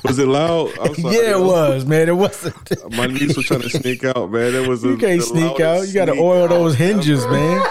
Was 0.05 0.19
it 0.19 0.27
loud? 0.27 0.77
I'm 0.81 0.95
sorry. 0.95 1.15
yeah, 1.15 1.31
it 1.37 1.41
was, 1.41 1.87
man. 1.87 2.09
It 2.09 2.17
wasn't. 2.17 2.93
My 2.97 3.07
niece 3.07 3.37
was 3.37 3.47
trying 3.47 3.61
to 3.63 3.71
sneak 3.71 4.05
out, 4.05 4.31
man. 4.33 4.53
It 4.55 4.67
was 4.69 4.85
a, 4.85 4.89
You 4.89 4.97
can't 4.97 5.23
sneak 5.23 5.61
out. 5.61 5.87
You 5.87 5.95
got 5.95 6.07
to 6.07 6.13
oil 6.19 6.43
out 6.45 6.51
those 6.51 6.75
ever. 6.75 6.85
hinges, 6.85 7.25
man. 7.29 7.65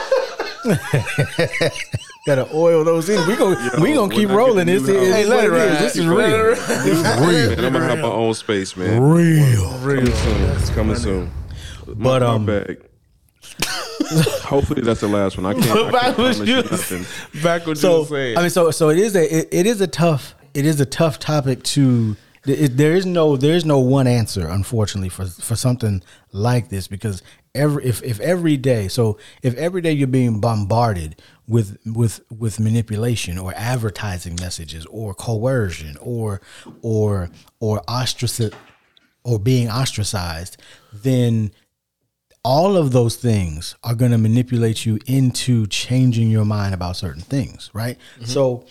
got 2.26 2.36
to 2.36 2.48
oil 2.54 2.84
those 2.84 3.10
in. 3.10 3.28
We 3.28 3.36
gonna 3.36 3.82
we 3.82 3.94
gonna 3.94 4.14
keep 4.14 4.30
when 4.30 4.38
I 4.38 4.42
get 4.42 4.48
rolling. 4.48 4.66
This 4.68 4.84
is 4.84 4.90
hey, 4.90 5.26
let 5.26 5.46
it 5.46 5.50
ride. 5.50 5.78
This 5.80 5.96
is 5.96 6.06
real. 6.06 6.56
This 6.56 6.98
is 6.98 7.20
real. 7.20 7.52
And 7.52 7.66
I'm 7.66 7.74
gonna 7.74 7.86
have 7.86 8.00
my 8.00 8.08
own 8.08 8.34
space, 8.34 8.78
man. 8.78 9.02
Real. 9.02 9.70
Coming 9.80 10.14
soon. 10.14 10.42
It's 10.52 10.70
coming 10.70 10.96
soon. 10.96 11.32
But, 11.86 11.98
my, 11.98 12.18
um, 12.28 12.46
my 12.46 12.60
bag. 12.60 12.86
Hopefully 14.44 14.82
that's 14.82 15.02
the 15.02 15.08
last 15.08 15.38
one. 15.38 15.46
I 15.46 15.60
can't. 15.60 15.92
Back 15.92 16.18
what 16.18 16.38
you 16.38 16.58
you 16.58 17.42
back 17.42 17.62
what 17.66 17.70
you 17.70 17.76
So 17.76 18.00
were 18.02 18.06
saying. 18.06 18.38
I 18.38 18.42
mean, 18.42 18.50
so 18.50 18.72
so 18.72 18.90
it 18.90 19.00
is 19.00 19.16
a 19.16 19.40
it, 19.40 19.48
it 19.52 19.66
is 19.66 19.82
a 19.82 19.88
tough 19.88 20.36
it 20.54 20.66
is 20.66 20.80
a 20.80 20.86
tough 20.86 21.20
topic 21.20 21.64
to. 21.64 22.16
There 22.44 22.96
is 22.96 23.06
no 23.06 23.38
there 23.38 23.56
is 23.56 23.66
no 23.66 23.80
one 23.80 24.08
answer, 24.08 24.48
unfortunately, 24.48 25.10
for 25.10 25.26
for 25.26 25.56
something 25.56 26.02
like 26.32 26.70
this 26.70 26.88
because 26.88 27.22
every 27.54 27.86
if 27.86 28.02
if 28.02 28.20
every 28.20 28.58
day 28.58 28.88
so 28.88 29.20
if 29.44 29.54
every 29.56 29.82
day 29.82 29.92
you're 29.92 30.08
being 30.08 30.40
bombarded 30.40 31.22
with 31.48 31.78
with 31.86 32.22
with 32.32 32.60
manipulation 32.60 33.38
or 33.38 33.54
advertising 33.56 34.38
messages 34.40 34.86
or 34.88 35.14
coercion 35.14 35.98
or 36.02 36.42
or 36.82 37.30
or 37.60 37.82
ostraciz 37.88 38.54
or 39.24 39.38
being 39.38 39.70
ostracized, 39.70 40.58
then 40.92 41.52
all 42.44 42.76
of 42.76 42.92
those 42.92 43.18
things 43.18 43.76
are 43.84 43.94
going 43.94 44.12
to 44.12 44.18
manipulate 44.18 44.86
you 44.86 44.98
into 45.06 45.68
changing 45.68 46.32
your 46.32 46.46
mind 46.46 46.74
about 46.74 46.96
certain 46.96 47.22
things, 47.22 47.70
right? 47.74 47.98
Mm-hmm. 48.16 48.26
So, 48.26 48.66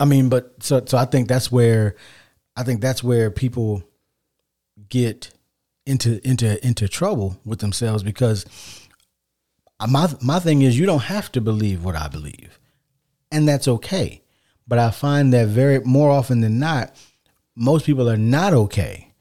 I 0.00 0.06
mean, 0.06 0.28
but 0.30 0.54
so 0.60 0.82
so 0.86 0.96
I 0.96 1.04
think 1.04 1.28
that's 1.28 1.52
where 1.52 1.96
I 2.56 2.62
think 2.62 2.80
that's 2.80 3.02
where 3.02 3.30
people 3.30 3.82
get 4.88 5.30
into 5.86 6.26
into 6.26 6.64
into 6.66 6.88
trouble 6.88 7.38
with 7.44 7.58
themselves 7.58 8.02
because 8.02 8.46
my 9.86 10.08
my 10.22 10.38
thing 10.38 10.62
is 10.62 10.78
you 10.78 10.86
don't 10.86 11.04
have 11.04 11.30
to 11.32 11.40
believe 11.40 11.84
what 11.84 11.96
I 11.96 12.08
believe, 12.08 12.58
and 13.30 13.46
that's 13.46 13.68
okay. 13.68 14.22
But 14.66 14.78
I 14.78 14.90
find 14.90 15.32
that 15.34 15.48
very 15.48 15.80
more 15.80 16.10
often 16.10 16.40
than 16.40 16.58
not, 16.58 16.94
most 17.54 17.84
people 17.84 18.08
are 18.08 18.16
not 18.16 18.54
okay 18.54 19.12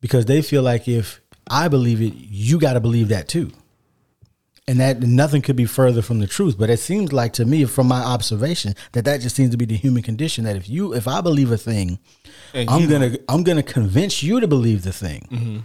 because 0.00 0.26
they 0.26 0.40
feel 0.40 0.62
like 0.62 0.88
if 0.88 1.20
I 1.50 1.68
believe 1.68 2.00
it, 2.00 2.14
you 2.14 2.58
got 2.58 2.74
to 2.74 2.80
believe 2.80 3.08
that 3.08 3.28
too. 3.28 3.52
And 4.68 4.78
that 4.80 5.00
nothing 5.00 5.40
could 5.40 5.56
be 5.56 5.64
further 5.64 6.02
from 6.02 6.20
the 6.20 6.26
truth. 6.26 6.58
But 6.58 6.68
it 6.68 6.78
seems 6.78 7.10
like 7.12 7.32
to 7.34 7.44
me, 7.44 7.64
from 7.64 7.88
my 7.88 8.02
observation, 8.02 8.74
that 8.92 9.04
that 9.06 9.22
just 9.22 9.34
seems 9.34 9.50
to 9.50 9.56
be 9.56 9.64
the 9.64 9.76
human 9.76 10.02
condition. 10.02 10.44
That 10.44 10.56
if 10.56 10.68
you, 10.68 10.92
if 10.92 11.08
I 11.08 11.22
believe 11.22 11.50
a 11.50 11.56
thing, 11.56 11.98
And 12.52 12.68
I'm 12.68 12.88
gonna, 12.88 13.16
I'm 13.30 13.42
gonna 13.42 13.62
convince 13.62 14.22
you 14.22 14.40
to 14.40 14.46
believe 14.46 14.82
the 14.82 14.92
thing, 14.92 15.26
mm-hmm. 15.30 15.58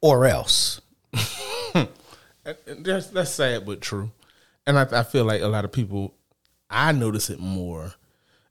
or 0.00 0.24
else. 0.24 0.80
that's 2.78 3.08
that's 3.08 3.30
sad 3.30 3.66
but 3.66 3.82
true, 3.82 4.10
and 4.66 4.78
I, 4.78 4.86
I 4.90 5.02
feel 5.02 5.24
like 5.24 5.42
a 5.42 5.48
lot 5.48 5.64
of 5.64 5.70
people. 5.70 6.14
I 6.72 6.92
notice 6.92 7.30
it 7.30 7.40
more 7.40 7.94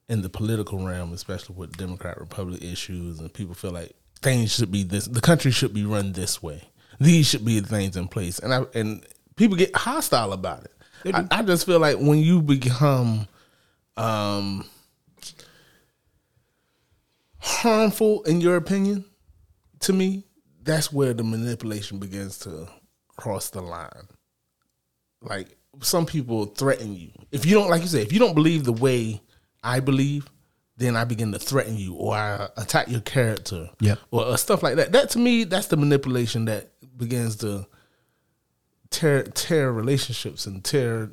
in 0.10 0.22
the 0.22 0.30
political 0.30 0.86
realm, 0.86 1.14
especially 1.14 1.56
with 1.56 1.78
Democrat 1.78 2.20
Republic 2.20 2.62
issues, 2.62 3.20
and 3.20 3.34
people 3.34 3.56
feel 3.56 3.72
like 3.72 3.96
things 4.22 4.54
should 4.54 4.72
be 4.72 4.84
this. 4.84 5.06
The 5.06 5.22
country 5.22 5.52
should 5.52 5.74
be 5.74 5.86
run 5.86 6.14
this 6.14 6.44
way. 6.44 6.69
These 7.00 7.28
should 7.28 7.46
be 7.46 7.60
the 7.60 7.68
things 7.68 7.96
in 7.96 8.08
place, 8.08 8.40
and 8.40 8.54
I 8.54 8.66
and 8.74 9.06
people 9.36 9.56
get 9.58 9.76
hostile 9.76 10.34
about 10.34 10.66
it. 10.66 11.16
I, 11.16 11.26
I 11.32 11.42
just 11.44 11.66
feel 11.66 11.80
like 11.80 11.98
when 11.98 12.20
you 12.20 12.42
become 12.42 13.28
um 13.96 14.66
harmful 17.38 18.22
in 18.24 18.42
your 18.42 18.58
opinion 18.58 19.06
to 19.80 19.94
me 19.94 20.26
that's 20.64 20.92
where 20.92 21.14
the 21.14 21.24
manipulation 21.24 22.00
begins 22.00 22.38
to 22.40 22.68
cross 23.16 23.50
the 23.50 23.62
line. 23.62 24.08
Like 25.22 25.58
some 25.82 26.06
people 26.06 26.46
threaten 26.46 26.96
you. 26.96 27.12
If 27.32 27.46
you 27.46 27.56
don't 27.56 27.70
like 27.70 27.82
you 27.82 27.88
say, 27.88 28.02
if 28.02 28.12
you 28.12 28.20
don't 28.20 28.36
believe 28.36 28.66
the 28.66 28.74
way 28.74 29.22
i 29.64 29.80
believe 29.80 30.26
then 30.80 30.96
i 30.96 31.04
begin 31.04 31.32
to 31.32 31.38
threaten 31.40 31.76
you 31.78 31.94
or 31.94 32.16
i 32.16 32.48
attack 32.58 32.88
your 32.90 33.02
character 33.02 33.70
Yep. 33.80 34.00
or 34.12 34.26
uh, 34.26 34.36
stuff 34.38 34.64
like 34.64 34.76
that 34.78 34.92
that 34.94 35.12
to 35.12 35.20
me 35.20 35.44
that's 35.44 35.68
the 35.68 35.78
manipulation 35.78 36.46
that 36.46 36.70
begins 36.98 37.36
to 37.38 37.68
tear 38.90 39.24
tear 39.24 39.72
relationships 39.72 40.46
and 40.48 40.64
tear 40.64 41.12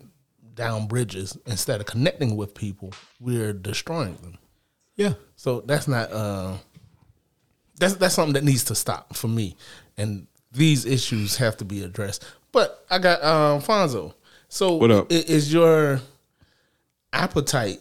down 0.55 0.87
bridges 0.87 1.37
instead 1.47 1.81
of 1.81 1.87
connecting 1.87 2.37
with 2.37 2.55
people 2.55 2.93
we're 3.21 3.53
destroying 3.53 4.15
them 4.23 4.39
Yeah. 4.97 5.13
so 5.37 5.61
that's 5.61 5.87
not 5.87 6.11
uh 6.13 6.55
that's 7.79 7.95
that's 7.97 8.15
something 8.15 8.33
that 8.35 8.45
needs 8.45 8.65
to 8.65 8.75
stop 8.75 9.15
for 9.15 9.29
me. 9.29 9.55
And 9.99 10.29
these 10.51 10.87
issues 10.87 11.37
have 11.37 11.59
to 11.59 11.65
be 11.67 11.83
addressed. 11.83 12.25
But 12.51 12.87
I 12.89 12.99
got 12.99 13.23
um 13.23 13.61
Fonzo. 13.61 14.15
So 14.49 14.77
What 14.77 14.91
up? 14.91 15.13
Is 15.13 15.53
your 15.53 16.01
appetite 17.13 17.81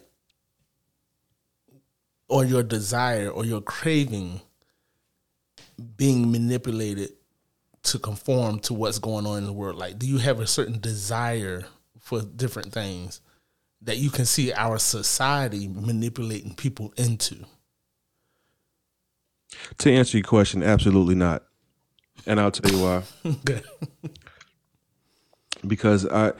or 2.28 2.46
your 2.46 2.64
desire 2.64 3.30
or 3.30 3.46
your 3.46 3.62
craving 3.62 4.42
being 5.98 6.32
manipulated 6.32 7.12
to 7.84 8.00
conform 8.00 8.60
to 8.60 8.74
what's 8.74 9.00
going 9.00 9.26
on 9.26 9.40
in 9.40 9.46
the 9.46 9.54
world? 9.54 9.78
Like 9.78 10.00
do 10.00 10.08
you 10.08 10.18
have 10.18 10.40
a 10.40 10.48
certain 10.48 10.80
desire 10.80 11.66
for 12.00 12.22
different 12.22 12.72
things 12.72 13.22
that 13.82 13.98
you 13.98 14.10
can 14.10 14.26
see 14.26 14.52
our 14.54 14.80
society 14.80 15.68
manipulating 15.68 16.56
people 16.56 16.94
into? 16.98 17.46
To 19.80 19.92
answer 19.92 20.18
your 20.18 20.26
question, 20.26 20.64
absolutely 20.64 21.16
not. 21.16 21.44
And 22.26 22.40
I'll 22.40 22.52
tell 22.52 22.72
you 22.72 22.84
why. 22.84 23.04
Good. 23.46 23.64
because 25.68 26.08
I, 26.08 26.34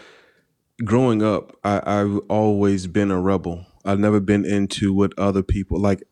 growing 0.84 1.24
up, 1.24 1.56
I, 1.64 1.82
I've 1.86 2.18
always 2.30 2.88
been 2.88 3.12
a 3.12 3.20
rebel. 3.20 3.66
I've 3.86 4.00
never 4.00 4.20
been 4.20 4.46
into 4.46 4.94
what 4.94 5.18
other 5.18 5.44
people 5.44 5.80
like. 5.80 6.04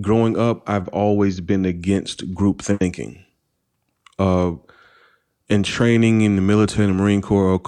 Growing 0.00 0.38
up, 0.38 0.62
I've 0.68 0.88
always 0.88 1.40
been 1.40 1.64
against 1.64 2.34
group 2.34 2.60
thinking. 2.62 3.24
Uh, 4.18 4.52
in 5.48 5.62
training 5.62 6.20
in 6.20 6.36
the 6.36 6.42
military 6.42 6.84
and 6.86 6.98
the 6.98 7.02
Marine 7.02 7.22
Corps, 7.22 7.60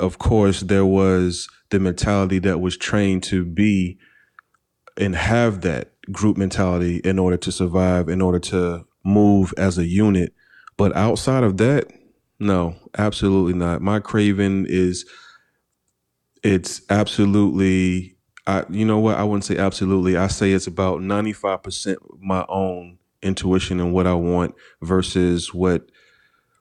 of 0.00 0.18
course, 0.18 0.60
there 0.60 0.86
was 0.86 1.48
the 1.70 1.78
mentality 1.78 2.38
that 2.40 2.60
was 2.60 2.76
trained 2.76 3.22
to 3.24 3.44
be 3.44 3.98
and 4.96 5.14
have 5.16 5.60
that 5.62 5.92
group 6.12 6.36
mentality 6.36 6.98
in 6.98 7.18
order 7.18 7.36
to 7.36 7.52
survive, 7.52 8.08
in 8.08 8.22
order 8.22 8.38
to 8.38 8.86
move 9.04 9.52
as 9.56 9.78
a 9.78 9.86
unit. 9.86 10.32
But 10.76 10.94
outside 10.96 11.44
of 11.44 11.56
that, 11.58 11.90
no, 12.38 12.76
absolutely 12.96 13.54
not. 13.54 13.80
My 13.80 14.00
craving 14.00 14.66
is 14.68 15.04
it's 16.42 16.82
absolutely 16.90 18.13
I 18.46 18.64
you 18.70 18.84
know 18.84 18.98
what, 18.98 19.16
I 19.16 19.24
wouldn't 19.24 19.44
say 19.44 19.56
absolutely. 19.56 20.16
I 20.16 20.26
say 20.26 20.52
it's 20.52 20.66
about 20.66 21.00
95% 21.00 21.96
my 22.20 22.44
own 22.48 22.98
intuition 23.22 23.80
and 23.80 23.92
what 23.92 24.06
I 24.06 24.14
want 24.14 24.54
versus 24.82 25.54
what 25.54 25.86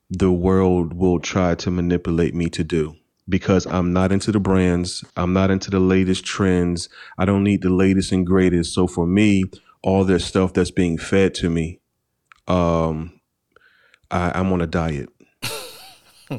the 0.09 0.31
world 0.31 0.93
will 0.93 1.19
try 1.19 1.55
to 1.55 1.71
manipulate 1.71 2.33
me 2.35 2.47
to 2.49 2.63
do 2.63 2.95
because 3.27 3.65
I'm 3.65 3.91
not 3.93 4.11
into 4.11 4.31
the 4.31 4.39
brands, 4.39 5.03
I'm 5.17 5.33
not 5.33 5.49
into 5.51 5.69
the 5.71 5.79
latest 5.79 6.23
trends. 6.25 6.87
I 7.17 7.25
don't 7.25 7.43
need 7.43 7.61
the 7.63 7.69
latest 7.69 8.11
and 8.11 8.25
greatest. 8.25 8.73
So 8.73 8.85
for 8.87 9.05
me, 9.07 9.43
all 9.81 10.03
this 10.05 10.23
stuff 10.25 10.53
that's 10.53 10.71
being 10.71 10.97
fed 10.97 11.33
to 11.35 11.49
me, 11.49 11.79
um, 12.47 13.19
I, 14.11 14.31
I'm 14.39 14.51
on 14.53 14.61
a 14.61 14.67
diet. 14.67 15.09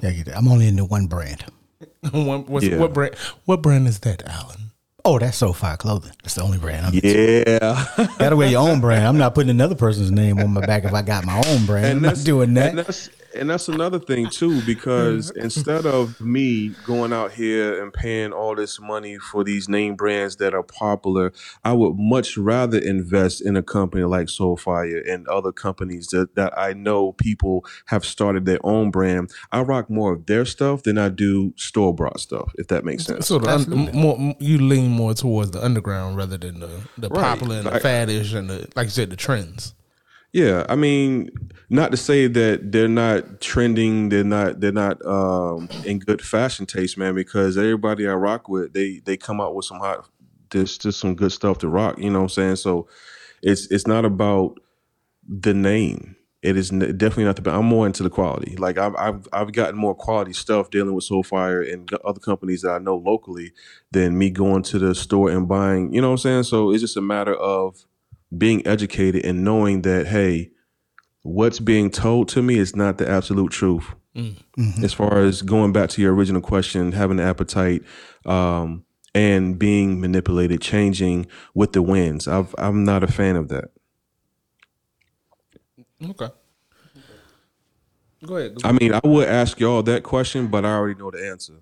Yeah. 0.03 0.11
I'm 0.35 0.49
only 0.49 0.67
into 0.67 0.85
one 0.85 1.07
brand. 1.07 1.45
One- 2.11 2.47
what's- 2.47 2.67
Yeah. 2.67 2.79
What 2.79 2.93
brand? 2.95 3.15
What 3.45 3.63
brand 3.63 3.87
is 3.87 4.01
that, 4.01 4.27
Alan? 4.27 4.64
Oh, 5.07 5.19
that's 5.19 5.37
SoFi 5.37 5.77
clothing. 5.77 6.13
That's 6.23 6.35
the 6.37 6.43
only 6.43 6.57
brand. 6.57 6.87
I'm. 6.87 6.95
Yeah. 6.95 7.85
Gotta 8.19 8.37
wear 8.37 8.49
your 8.49 8.67
own 8.67 8.81
brand. 8.81 9.07
I'm 9.07 9.19
not 9.19 9.35
putting 9.35 9.51
another 9.51 9.75
person's 9.75 10.11
name 10.11 10.39
on 10.39 10.51
my 10.51 10.65
back 10.65 10.85
if 10.85 10.95
I 10.95 11.03
got 11.03 11.27
my 11.27 11.43
own 11.47 11.67
brand. 11.67 11.87
I'm 11.97 12.01
not 12.01 12.25
doing 12.25 12.55
that. 12.55 12.71
And 12.71 12.79
that's 12.79 13.11
and 13.35 13.51
that's 13.51 13.69
another 13.69 13.99
thing 13.99 14.29
too, 14.29 14.61
because 14.63 15.31
mm-hmm. 15.31 15.45
instead 15.45 15.87
of 15.87 16.21
me 16.21 16.69
going 16.87 17.13
out 17.13 17.33
here 17.33 17.83
and 17.83 17.93
paying 17.93 18.33
all 18.33 18.55
this 18.55 18.81
money 18.81 19.19
for 19.19 19.45
these 19.45 19.69
name 19.69 19.97
brands 19.97 20.37
that 20.37 20.55
are 20.55 20.63
popular, 20.63 21.33
I 21.65 21.73
would 21.73 21.95
much 21.97 22.37
rather 22.37 22.79
invest 22.79 23.45
in 23.45 23.57
a 23.57 23.63
company 23.63 24.05
like 24.05 24.27
Soulfire 24.29 25.03
and 25.11 25.27
other 25.29 25.53
companies 25.53 26.09
that, 26.09 26.35
that 26.35 26.57
I 26.59 26.73
know 26.73 27.13
people 27.13 27.65
have 27.87 28.05
started 28.05 28.45
their 28.47 28.65
own 28.65 28.91
brand. 28.91 29.31
I 29.53 29.63
rock 29.63 29.91
more 29.91 30.13
of 30.13 30.27
their 30.27 30.45
stuff 30.45 30.83
than 30.83 30.99
I 30.99 31.09
do 31.09 31.53
store 31.57 31.95
bought 31.95 32.21
stuff, 32.21 32.53
if 32.57 32.69
that 32.69 32.85
makes 32.85 33.05
sense. 33.05 33.27
So 33.27 33.41
un, 33.41 33.91
more 33.93 34.35
you 34.39 34.59
lean 34.59 34.91
more 34.91 35.15
towards 35.15 35.51
the 35.53 35.65
underground 35.65 36.17
rather 36.17 36.37
than 36.39 36.61
the 36.61 36.71
the 36.99 37.09
Right. 37.09 37.23
popular 37.23 37.57
and 37.57 37.67
the 37.67 37.71
Like- 37.73 37.83
faddish 37.83 38.35
and 38.35 38.49
the 38.51 38.69
like 38.77 38.87
you 38.87 38.91
said 38.91 39.11
the 39.11 39.17
trends. 39.17 39.75
Yeah, 40.35 40.67
I 40.69 40.75
mean, 40.75 41.31
not 41.71 41.93
to 41.93 41.97
say 41.97 42.27
that 42.27 42.73
they're 42.73 42.89
not 42.89 43.41
trending, 43.41 44.09
they're 44.09 44.25
not 44.25 44.59
they're 44.59 44.73
not 44.73 45.01
um, 45.07 45.69
in 45.87 46.01
good 46.01 46.21
fashion 46.21 46.67
taste, 46.67 46.99
man. 46.99 47.15
Because 47.15 47.57
everybody 47.57 48.09
I 48.09 48.15
rock 48.15 48.49
with, 48.49 48.73
they 48.73 49.01
they 49.05 49.17
come 49.17 49.41
out 49.41 49.55
with 49.55 49.65
some 49.65 49.79
hot, 49.79 50.09
there's 50.51 50.77
just 50.77 50.99
some 50.99 51.15
good 51.15 51.31
stuff 51.31 51.59
to 51.59 51.69
rock. 51.69 52.01
You 52.01 52.11
know 52.11 52.19
what 52.19 52.25
I'm 52.25 52.29
saying? 52.31 52.57
So 52.57 52.89
it's 53.45 53.71
it's 53.71 53.87
not 53.87 54.05
about 54.05 54.59
the 55.29 55.55
name. 55.55 56.17
It 56.43 56.57
is 56.57 56.71
definitely 56.71 57.27
not 57.27 57.37
the. 57.37 57.55
I'm 57.55 57.67
more 57.67 57.87
into 57.87 58.03
the 58.03 58.11
quality. 58.11 58.57
Like 58.57 58.77
I've 58.77 58.97
I've 58.97 59.29
I've 59.33 59.53
gotten 59.53 59.77
more 59.77 59.95
quality 59.95 60.33
stuff 60.33 60.69
dealing 60.69 60.95
with 60.95 61.09
Soulfire 61.09 61.73
and 61.73 61.89
other 62.05 62.19
companies 62.19 62.63
that 62.63 62.73
I 62.73 62.79
know 62.79 62.97
locally 62.97 63.53
than 63.93 64.19
me 64.19 64.31
going 64.31 64.65
to 64.65 64.81
the 64.81 64.97
store 64.97 65.31
and 65.31 65.47
buying. 65.47 65.93
You 65.93 66.01
know 66.01 66.09
what 66.09 66.15
I'm 66.15 66.19
saying? 66.19 66.43
So 66.43 66.73
it's 66.73 66.81
just 66.81 66.97
a 66.97 67.01
matter 67.01 67.37
of 67.37 67.87
being 68.37 68.67
educated 68.67 69.25
and 69.25 69.45
knowing 69.45 69.83
that 69.83 70.07
hey, 70.07 70.51
what's 71.23 71.61
being 71.61 71.91
told 71.91 72.29
to 72.29 72.43
me 72.43 72.59
is 72.59 72.77
not 72.77 72.99
the 72.99 73.09
absolute 73.09 73.51
truth. 73.53 73.95
As 74.83 74.93
far 74.93 75.19
as 75.19 75.43
going 75.43 75.73
back 75.73 75.91
to 75.91 76.03
your 76.03 76.15
original 76.15 76.41
question, 76.41 76.93
having 76.93 77.19
an 77.19 77.27
appetite 77.27 77.83
um, 78.25 78.85
and 79.13 79.59
being 79.59 80.01
manipulated, 80.01 80.61
changing 80.61 81.27
with 81.53 81.73
the 81.73 81.83
winds, 81.83 82.29
I've, 82.29 82.55
I'm 82.57 82.85
not 82.85 83.03
a 83.03 83.09
fan 83.09 83.35
of 83.35 83.49
that. 83.49 83.71
Okay. 86.03 86.29
Go 88.25 88.37
ahead. 88.37 88.59
I 88.63 88.73
mean, 88.73 88.95
I 88.95 89.01
would 89.03 89.27
ask 89.27 89.59
y'all 89.59 89.83
that 89.83 90.05
question, 90.05 90.47
but 90.47 90.65
I 90.65 90.73
already 90.75 90.99
know 90.99 91.11
the 91.11 91.29
answer. 91.29 91.55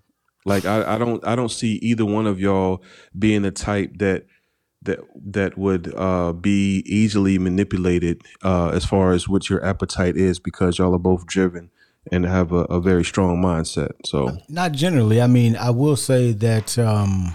Like 0.44 0.64
I, 0.64 0.94
I 0.94 0.98
don't 0.98 1.24
I 1.26 1.36
don't 1.36 1.50
see 1.50 1.74
either 1.76 2.04
one 2.04 2.26
of 2.26 2.40
y'all 2.40 2.82
being 3.16 3.42
the 3.42 3.50
type 3.50 3.98
that 3.98 4.26
that 4.84 5.00
that 5.14 5.56
would 5.56 5.92
uh, 5.96 6.32
be 6.32 6.82
easily 6.86 7.38
manipulated 7.38 8.22
uh, 8.42 8.68
as 8.68 8.84
far 8.84 9.12
as 9.12 9.28
what 9.28 9.48
your 9.48 9.64
appetite 9.64 10.16
is 10.16 10.38
because 10.38 10.78
y'all 10.78 10.94
are 10.94 10.98
both 10.98 11.26
driven 11.26 11.70
and 12.10 12.24
have 12.24 12.52
a, 12.52 12.64
a 12.64 12.80
very 12.80 13.04
strong 13.04 13.40
mindset. 13.40 13.92
So 14.04 14.38
Not 14.48 14.72
generally. 14.72 15.20
I 15.20 15.26
mean, 15.26 15.56
I 15.56 15.70
will 15.70 15.96
say 15.96 16.32
that, 16.32 16.78
um, 16.78 17.34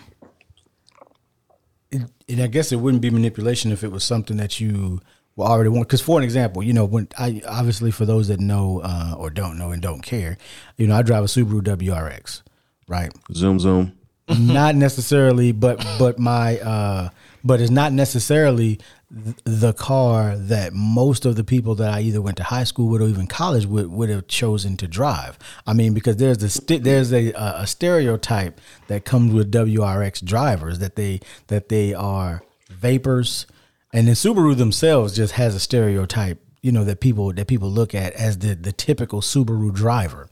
it, 1.92 2.02
and 2.28 2.42
I 2.42 2.48
guess 2.48 2.72
it 2.72 2.78
wouldn't 2.78 3.02
be 3.02 3.10
manipulation 3.10 3.72
if 3.72 3.84
it 3.84 3.92
was 3.92 4.04
something 4.04 4.38
that 4.38 4.60
you 4.60 5.00
were 5.38 5.46
already 5.46 5.70
want. 5.70 5.88
Because, 5.88 6.02
for 6.02 6.18
an 6.18 6.24
example, 6.24 6.62
you 6.64 6.74
know, 6.74 6.84
when 6.84 7.08
I 7.18 7.42
obviously 7.48 7.92
for 7.92 8.06
those 8.06 8.28
that 8.28 8.42
know 8.42 8.82
uh, 8.84 9.16
or 9.18 9.30
don't 9.30 9.58
know 9.58 9.72
and 9.72 9.82
don't 9.82 10.02
care, 10.02 10.38
you 10.76 10.88
know, 10.88 10.96
I 10.96 11.02
drive 11.02 11.24
a 11.24 11.28
Subaru 11.28 11.62
WRX, 11.62 12.42
right? 12.90 13.14
zoom 13.34 13.60
zoom. 13.60 13.94
not 14.38 14.76
necessarily, 14.76 15.54
but 15.54 15.78
but 15.98 16.20
my 16.20 16.60
uh, 16.60 17.10
but 17.48 17.62
it's 17.62 17.72
not 17.72 17.94
necessarily 17.94 18.80
th- 19.12 19.38
the 19.46 19.74
car 19.74 20.36
that 20.36 20.74
most 20.74 21.26
of 21.26 21.36
the 21.36 21.44
people 21.44 21.76
that 21.76 21.94
I 21.94 22.02
either 22.02 22.22
went 22.22 22.38
to 22.38 22.44
high 22.44 22.66
school 22.66 22.90
with 22.90 23.02
or 23.02 23.08
even 23.08 23.26
college 23.26 23.66
with 23.66 23.88
would 23.88 24.10
have 24.10 24.28
chosen 24.28 24.76
to 24.78 24.88
drive. 24.88 25.40
I 25.66 25.74
mean, 25.74 25.94
because 25.94 26.18
there's 26.18 26.44
a 26.44 26.50
st- 26.50 26.84
there's 26.84 27.14
a, 27.14 27.32
a 27.32 27.66
stereotype 27.66 28.60
that 28.88 29.06
comes 29.06 29.34
with 29.34 29.52
WRX 29.52 30.24
drivers 30.24 30.80
that 30.80 30.96
they 30.96 31.22
that 31.48 31.70
they 31.70 31.94
are 31.94 32.44
vapers, 32.70 33.48
and 33.94 34.08
then 34.08 34.16
Subaru 34.16 34.56
themselves 34.56 35.16
just 35.16 35.34
has 35.34 35.56
a 35.56 35.60
stereotype 35.60 36.40
you 36.62 36.72
know 36.72 36.84
that 36.84 37.00
people 37.00 37.32
that 37.34 37.48
people 37.48 37.70
look 37.70 37.94
at 37.96 38.14
as 38.14 38.40
the 38.40 38.56
the 38.56 38.72
typical 38.72 39.22
Subaru 39.22 39.74
driver, 39.74 40.28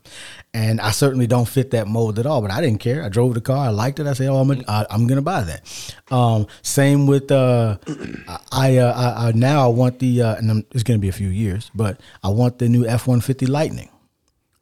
and 0.53 0.81
I 0.81 0.91
certainly 0.91 1.27
don't 1.27 1.47
fit 1.47 1.71
that 1.71 1.87
mold 1.87 2.17
at 2.19 2.25
all. 2.25 2.41
But 2.41 2.51
I 2.51 2.61
didn't 2.61 2.79
care. 2.79 3.03
I 3.03 3.09
drove 3.09 3.33
the 3.35 3.41
car. 3.41 3.57
I 3.67 3.69
liked 3.69 3.99
it. 3.99 4.07
I 4.07 4.13
said, 4.13 4.27
"Oh, 4.29 4.37
I'm 4.37 4.47
gonna, 4.47 4.63
I, 4.67 4.85
I'm 4.89 5.07
gonna 5.07 5.21
buy 5.21 5.41
that." 5.41 5.93
Um, 6.11 6.47
same 6.61 7.07
with 7.07 7.31
uh, 7.31 7.77
I, 8.51 8.77
uh, 8.77 8.93
I 8.93 9.27
I 9.27 9.31
now 9.33 9.63
I 9.65 9.67
want 9.67 9.99
the 9.99 10.21
uh, 10.21 10.35
and 10.35 10.49
I'm, 10.51 10.65
it's 10.71 10.83
gonna 10.83 10.99
be 10.99 11.09
a 11.09 11.13
few 11.13 11.29
years, 11.29 11.69
but 11.75 12.01
I 12.23 12.29
want 12.29 12.59
the 12.59 12.69
new 12.69 12.85
F 12.85 13.07
one 13.07 13.21
fifty 13.21 13.45
Lightning. 13.45 13.89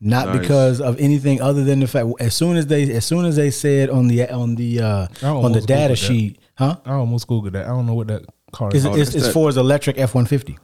Not 0.05 0.27
Nice. 0.27 0.39
because 0.41 0.81
of 0.81 0.99
anything 0.99 1.41
other 1.41 1.63
than 1.63 1.79
the 1.79 1.87
fact 1.87 2.07
as 2.19 2.35
soon 2.35 2.57
as 2.57 2.67
they 2.67 2.91
as 2.91 3.05
soon 3.05 3.23
as 3.23 3.37
they 3.37 3.49
said 3.51 3.89
on 3.89 4.09
the 4.09 4.29
on 4.29 4.55
the 4.55 4.81
uh, 4.81 5.07
on 5.23 5.53
the 5.53 5.61
data 5.61 5.95
sheet, 5.95 6.39
huh? 6.57 6.75
I 6.85 6.91
almost 6.95 7.25
googled 7.27 7.53
that. 7.53 7.63
I 7.65 7.69
don't 7.69 7.85
know 7.85 7.93
what 7.93 8.07
that 8.07 8.25
car 8.51 8.69
is. 8.73 8.83
it's, 8.83 8.95
that's 8.97 9.15
it's 9.15 9.25
that- 9.27 9.31
for 9.33 9.47
his 9.47 9.55
electric 9.55 9.97
F 9.97 10.13
one 10.13 10.25
fifty. 10.25 10.57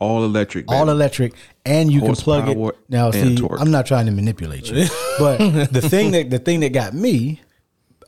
All 0.00 0.24
electric. 0.24 0.70
all 0.70 0.88
electric, 0.88 1.34
and 1.64 1.92
you 1.92 2.00
can 2.00 2.14
plug 2.14 2.48
it. 2.48 2.76
Now, 2.88 3.10
see, 3.10 3.36
torque. 3.36 3.60
I'm 3.60 3.70
not 3.70 3.84
trying 3.86 4.06
to 4.06 4.12
manipulate 4.12 4.70
you, 4.70 4.86
but 5.18 5.38
the 5.72 5.82
thing 5.82 6.12
that 6.12 6.30
the 6.30 6.38
thing 6.38 6.60
that 6.60 6.72
got 6.72 6.94
me 6.94 7.40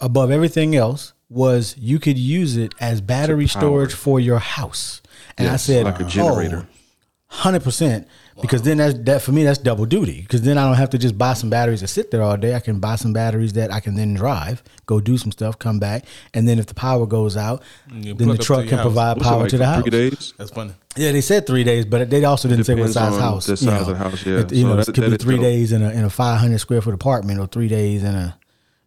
above 0.00 0.30
everything 0.30 0.74
else 0.74 1.12
was 1.28 1.76
you 1.78 1.98
could 1.98 2.18
use 2.18 2.56
it 2.56 2.74
as 2.80 3.00
battery 3.00 3.46
storage 3.46 3.92
for 3.94 4.18
your 4.20 4.38
house. 4.38 5.02
And 5.38 5.48
I 5.48 5.56
said, 5.56 5.84
like 5.84 6.00
a 6.00 6.04
generator. 6.04 6.66
Oh, 6.68 6.74
hundred 7.28 7.62
percent. 7.62 8.08
Because 8.42 8.62
then 8.62 8.76
that's 8.78 8.98
that 9.04 9.22
for 9.22 9.32
me 9.32 9.44
that's 9.44 9.58
double 9.58 9.86
duty. 9.86 10.20
Because 10.20 10.42
then 10.42 10.58
I 10.58 10.66
don't 10.66 10.76
have 10.76 10.90
to 10.90 10.98
just 10.98 11.16
buy 11.16 11.32
some 11.34 11.48
batteries 11.48 11.80
to 11.80 11.86
sit 11.86 12.10
there 12.10 12.20
all 12.22 12.36
day. 12.36 12.54
I 12.54 12.60
can 12.60 12.80
buy 12.80 12.96
some 12.96 13.12
batteries 13.14 13.54
that 13.54 13.72
I 13.72 13.80
can 13.80 13.94
then 13.94 14.12
drive, 14.14 14.62
go 14.86 15.00
do 15.00 15.16
some 15.16 15.32
stuff, 15.32 15.58
come 15.58 15.78
back, 15.78 16.04
and 16.34 16.46
then 16.46 16.58
if 16.58 16.66
the 16.66 16.74
power 16.74 17.06
goes 17.06 17.36
out, 17.36 17.62
then 17.90 18.16
the 18.28 18.36
truck 18.38 18.66
can 18.66 18.76
house. 18.78 18.82
provide 18.84 19.16
What's 19.16 19.28
power 19.28 19.40
like 19.42 19.50
to 19.50 19.58
the 19.58 19.64
for 19.64 19.70
house. 19.70 19.82
Three 19.82 19.90
days. 19.90 20.34
That's 20.36 20.50
funny. 20.50 20.72
Yeah, 20.96 21.12
they 21.12 21.22
said 21.22 21.46
three 21.46 21.64
days, 21.64 21.86
but 21.86 22.10
they 22.10 22.22
also 22.24 22.48
didn't 22.48 22.64
say 22.64 22.74
what 22.74 22.88
Depends 22.88 22.94
size 22.94 23.18
house. 23.18 23.46
the 23.46 23.52
you 23.52 23.56
size 23.56 23.66
know. 23.66 23.80
of 23.80 23.86
the 23.86 23.94
house, 23.96 24.26
yeah. 24.26 24.38
It- 24.40 24.52
you 24.52 24.62
So 24.62 24.68
know, 24.68 24.76
that- 24.76 24.88
it 24.88 24.94
could 24.94 25.10
be 25.10 25.16
three 25.16 25.36
dope. 25.36 25.44
days 25.44 25.72
in 25.72 25.82
a 25.82 25.88
in 25.90 26.04
a 26.04 26.10
five 26.10 26.38
hundred 26.38 26.58
square 26.58 26.82
foot 26.82 26.92
apartment, 26.92 27.40
or 27.40 27.46
three 27.46 27.68
days 27.68 28.02
in 28.02 28.14
a, 28.14 28.36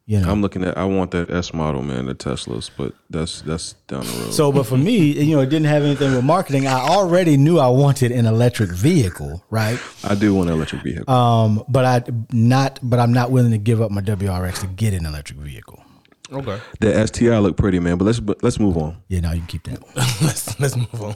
you 0.06 0.20
know. 0.20 0.30
I'm 0.30 0.42
looking 0.42 0.64
at. 0.64 0.78
I 0.78 0.86
want 0.86 1.12
that 1.12 1.30
S 1.30 1.54
model, 1.54 1.82
man, 1.82 2.06
the 2.06 2.16
Teslas, 2.16 2.70
but 2.78 2.94
that's 3.10 3.42
that's 3.42 3.74
down 3.88 4.06
the 4.06 4.12
road. 4.20 4.34
so, 4.34 4.52
but 4.52 4.66
for 4.66 4.78
me, 4.78 4.98
you 5.24 5.36
know, 5.36 5.42
it 5.42 5.48
didn't 5.50 5.66
have 5.68 5.84
anything 5.84 6.14
with 6.16 6.24
marketing. 6.24 6.68
I 6.68 6.80
already 6.80 7.38
knew 7.38 7.58
I 7.58 7.68
wanted 7.68 8.12
an 8.12 8.26
electric 8.26 8.70
vehicle, 8.72 9.44
right? 9.50 9.80
I 10.04 10.16
do 10.16 10.34
want 10.34 10.50
an 10.50 10.56
electric 10.56 10.84
vehicle. 10.84 11.12
Um, 11.12 11.64
but 11.68 11.86
I 11.86 12.04
not, 12.32 12.80
but 12.84 13.00
I'm 13.00 13.14
not 13.14 13.32
willing 13.32 13.52
to 13.52 13.58
give 13.58 13.82
up 13.82 13.92
my 13.92 14.02
WRX 14.02 14.62
to 14.62 14.68
get 14.68 14.94
an 14.94 15.06
electric 15.06 15.40
vehicle. 15.40 15.84
Okay. 16.32 16.60
the 16.80 17.08
STI 17.08 17.38
look 17.38 17.56
pretty, 17.58 17.80
man. 17.80 17.98
But 17.98 18.06
let's 18.06 18.20
but 18.20 18.44
let's 18.44 18.60
move 18.60 18.78
on. 18.78 18.98
Yeah, 19.08 19.22
now 19.22 19.32
you 19.32 19.40
can 19.40 19.48
keep 19.48 19.64
that. 19.64 19.82
let's 20.22 20.60
let's 20.60 20.76
move 20.76 21.02
on. 21.02 21.16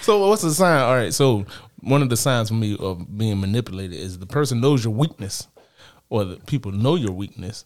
so 0.00 0.28
what's 0.28 0.42
the 0.42 0.52
sign? 0.52 0.80
All 0.80 0.94
right. 0.94 1.12
So 1.12 1.46
one 1.80 2.02
of 2.02 2.08
the 2.08 2.16
signs 2.16 2.48
for 2.48 2.54
me 2.54 2.76
of 2.78 3.16
being 3.16 3.40
manipulated 3.40 3.98
is 3.98 4.18
the 4.18 4.26
person 4.26 4.60
knows 4.60 4.84
your 4.84 4.94
weakness, 4.94 5.48
or 6.08 6.24
the 6.24 6.36
people 6.36 6.72
know 6.72 6.94
your 6.94 7.12
weakness, 7.12 7.64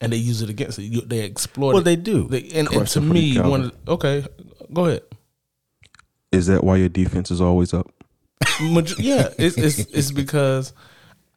and 0.00 0.12
they 0.12 0.16
use 0.16 0.42
it 0.42 0.50
against 0.50 0.78
it. 0.78 0.84
You, 0.84 1.02
they 1.02 1.24
exploit. 1.24 1.72
Well, 1.72 1.78
it. 1.78 1.84
they 1.84 1.96
do. 1.96 2.28
They, 2.28 2.42
and, 2.42 2.52
and 2.54 2.68
to 2.68 2.76
Question 2.76 3.08
for 3.08 3.16
you, 3.16 3.42
me, 3.42 3.50
one. 3.50 3.72
Okay, 3.86 4.26
go 4.72 4.86
ahead. 4.86 5.02
Is 6.32 6.46
that 6.46 6.64
why 6.64 6.76
your 6.76 6.88
defense 6.88 7.30
is 7.30 7.40
always 7.40 7.74
up? 7.74 7.90
Maj- 8.60 8.98
yeah, 8.98 9.28
it's 9.38 9.58
it's 9.58 9.78
it's 9.78 10.10
because 10.12 10.72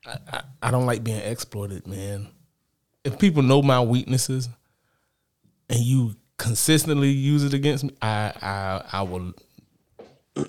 I, 0.05 0.17
I, 0.31 0.41
I 0.63 0.71
don't 0.71 0.85
like 0.85 1.03
being 1.03 1.19
exploited, 1.19 1.87
man. 1.87 2.27
If 3.03 3.19
people 3.19 3.43
know 3.43 3.61
my 3.61 3.81
weaknesses 3.81 4.47
and 5.69 5.79
you 5.79 6.15
consistently 6.37 7.09
use 7.09 7.43
it 7.43 7.53
against 7.53 7.83
me, 7.83 7.91
I 8.01 8.33
I 8.41 8.83
I 8.99 9.01
will. 9.01 9.33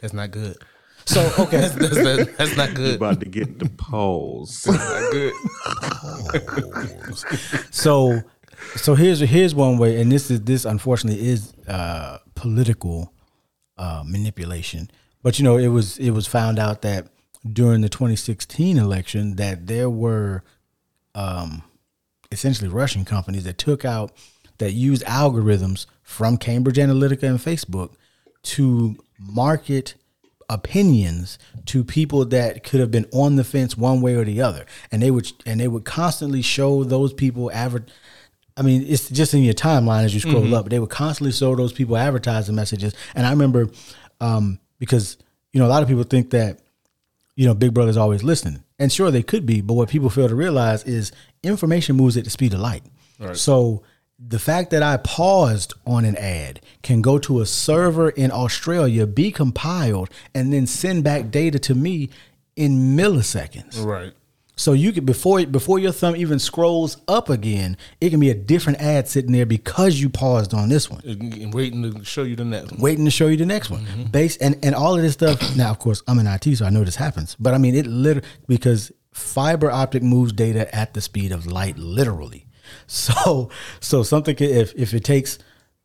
That's 0.00 0.12
not 0.12 0.30
good. 0.30 0.56
So 1.10 1.32
okay, 1.40 1.56
That's, 1.56 1.74
that's, 1.74 1.96
that's, 1.96 2.36
that's 2.36 2.56
not 2.56 2.72
good. 2.74 2.94
About 2.94 3.18
to 3.18 3.26
get 3.26 3.58
the 3.58 3.68
pause. 3.68 4.64
Not 4.64 5.10
good. 5.10 5.34
so 7.74 8.20
so 8.76 8.94
here's 8.94 9.18
here's 9.18 9.52
one 9.52 9.78
way, 9.78 10.00
and 10.00 10.12
this 10.12 10.30
is 10.30 10.42
this 10.42 10.64
unfortunately 10.64 11.28
is 11.28 11.52
uh, 11.66 12.18
political 12.36 13.12
uh, 13.76 14.04
manipulation. 14.06 14.88
But 15.20 15.40
you 15.40 15.44
know, 15.44 15.56
it 15.56 15.68
was 15.68 15.98
it 15.98 16.10
was 16.10 16.28
found 16.28 16.60
out 16.60 16.82
that 16.82 17.08
during 17.44 17.80
the 17.80 17.88
2016 17.88 18.78
election 18.78 19.34
that 19.34 19.66
there 19.66 19.90
were 19.90 20.44
um, 21.16 21.64
essentially 22.30 22.68
Russian 22.68 23.04
companies 23.04 23.42
that 23.44 23.58
took 23.58 23.84
out 23.84 24.12
that 24.58 24.74
used 24.74 25.02
algorithms 25.06 25.86
from 26.04 26.36
Cambridge 26.36 26.76
Analytica 26.76 27.24
and 27.24 27.40
Facebook 27.40 27.94
to 28.42 28.96
market 29.18 29.96
opinions 30.50 31.38
to 31.64 31.82
people 31.82 32.24
that 32.26 32.62
could 32.64 32.80
have 32.80 32.90
been 32.90 33.06
on 33.12 33.36
the 33.36 33.44
fence 33.44 33.76
one 33.76 34.00
way 34.02 34.14
or 34.14 34.24
the 34.24 34.42
other 34.42 34.66
and 34.92 35.00
they 35.00 35.10
would 35.10 35.30
and 35.46 35.60
they 35.60 35.68
would 35.68 35.84
constantly 35.84 36.42
show 36.42 36.84
those 36.84 37.12
people 37.14 37.50
aver- 37.54 37.86
I 38.56 38.62
mean, 38.62 38.84
it's 38.86 39.08
just 39.08 39.32
in 39.32 39.42
your 39.42 39.54
timeline 39.54 40.04
as 40.04 40.12
you 40.12 40.20
scroll 40.20 40.54
up. 40.54 40.64
But 40.64 40.70
they 40.70 40.80
would 40.80 40.90
constantly 40.90 41.32
show 41.32 41.54
those 41.56 41.72
people 41.72 41.96
advertising 41.96 42.54
messages. 42.54 42.92
And 43.14 43.26
I 43.26 43.30
remember 43.30 43.70
um, 44.20 44.58
because 44.78 45.16
you 45.52 45.60
know 45.60 45.66
a 45.66 45.70
lot 45.70 45.82
of 45.82 45.88
people 45.88 46.02
think 46.02 46.30
that 46.30 46.58
you 47.36 47.46
know 47.46 47.54
Big 47.54 47.72
Brother's 47.72 47.96
always 47.96 48.22
listening, 48.22 48.62
and 48.78 48.92
sure 48.92 49.10
they 49.10 49.22
could 49.22 49.46
be. 49.46 49.62
But 49.62 49.74
what 49.74 49.88
people 49.88 50.10
fail 50.10 50.28
to 50.28 50.34
realize 50.34 50.82
is 50.84 51.10
information 51.42 51.96
moves 51.96 52.18
at 52.18 52.24
the 52.24 52.30
speed 52.30 52.52
of 52.52 52.60
light. 52.60 52.82
So 53.36 53.82
the 54.22 54.38
fact 54.38 54.70
that 54.70 54.82
I 54.82 54.98
paused 54.98 55.74
on 55.86 56.04
an 56.04 56.16
ad 56.16 56.60
can 56.82 57.00
go 57.00 57.18
to 57.20 57.40
a 57.40 57.46
server 57.46 58.10
in 58.10 58.30
Australia, 58.30 59.06
be 59.06 59.32
compiled, 59.32 60.10
and 60.34 60.52
then 60.52 60.66
send 60.66 61.04
back 61.04 61.30
data 61.30 61.58
to 61.60 61.74
me 61.74 62.10
in 62.54 62.96
milliseconds. 62.96 63.82
Right. 63.84 64.12
So 64.56 64.74
you 64.74 64.92
could 64.92 65.06
before 65.06 65.46
before 65.46 65.78
your 65.78 65.90
thumb 65.90 66.14
even 66.16 66.38
scrolls 66.38 66.98
up 67.08 67.30
again, 67.30 67.78
it 67.98 68.10
can 68.10 68.20
be 68.20 68.28
a 68.28 68.34
different 68.34 68.78
ad 68.80 69.08
sitting 69.08 69.32
there 69.32 69.46
because 69.46 69.98
you 69.98 70.10
paused 70.10 70.52
on 70.52 70.68
this 70.68 70.90
one, 70.90 71.00
And 71.02 71.54
waiting 71.54 71.82
to 71.94 72.04
show 72.04 72.24
you 72.24 72.36
the 72.36 72.44
next 72.44 72.72
one. 72.72 72.80
waiting 72.80 73.06
to 73.06 73.10
show 73.10 73.28
you 73.28 73.38
the 73.38 73.46
next 73.46 73.70
one. 73.70 73.86
Mm-hmm. 73.86 74.02
Base 74.10 74.36
and 74.36 74.58
and 74.62 74.74
all 74.74 74.94
of 74.96 75.00
this 75.00 75.14
stuff. 75.14 75.56
Now, 75.56 75.70
of 75.70 75.78
course, 75.78 76.02
I'm 76.06 76.18
in 76.18 76.26
IT, 76.26 76.56
so 76.56 76.66
I 76.66 76.70
know 76.70 76.84
this 76.84 76.96
happens. 76.96 77.36
But 77.40 77.54
I 77.54 77.58
mean, 77.58 77.74
it 77.74 77.86
literally 77.86 78.28
because 78.46 78.92
fiber 79.14 79.70
optic 79.70 80.02
moves 80.02 80.32
data 80.34 80.72
at 80.76 80.92
the 80.92 81.00
speed 81.00 81.32
of 81.32 81.46
light, 81.46 81.78
literally. 81.78 82.44
So 82.86 83.50
so 83.80 84.02
something 84.02 84.36
can, 84.36 84.50
if 84.50 84.74
if 84.74 84.94
it 84.94 85.04
takes 85.04 85.38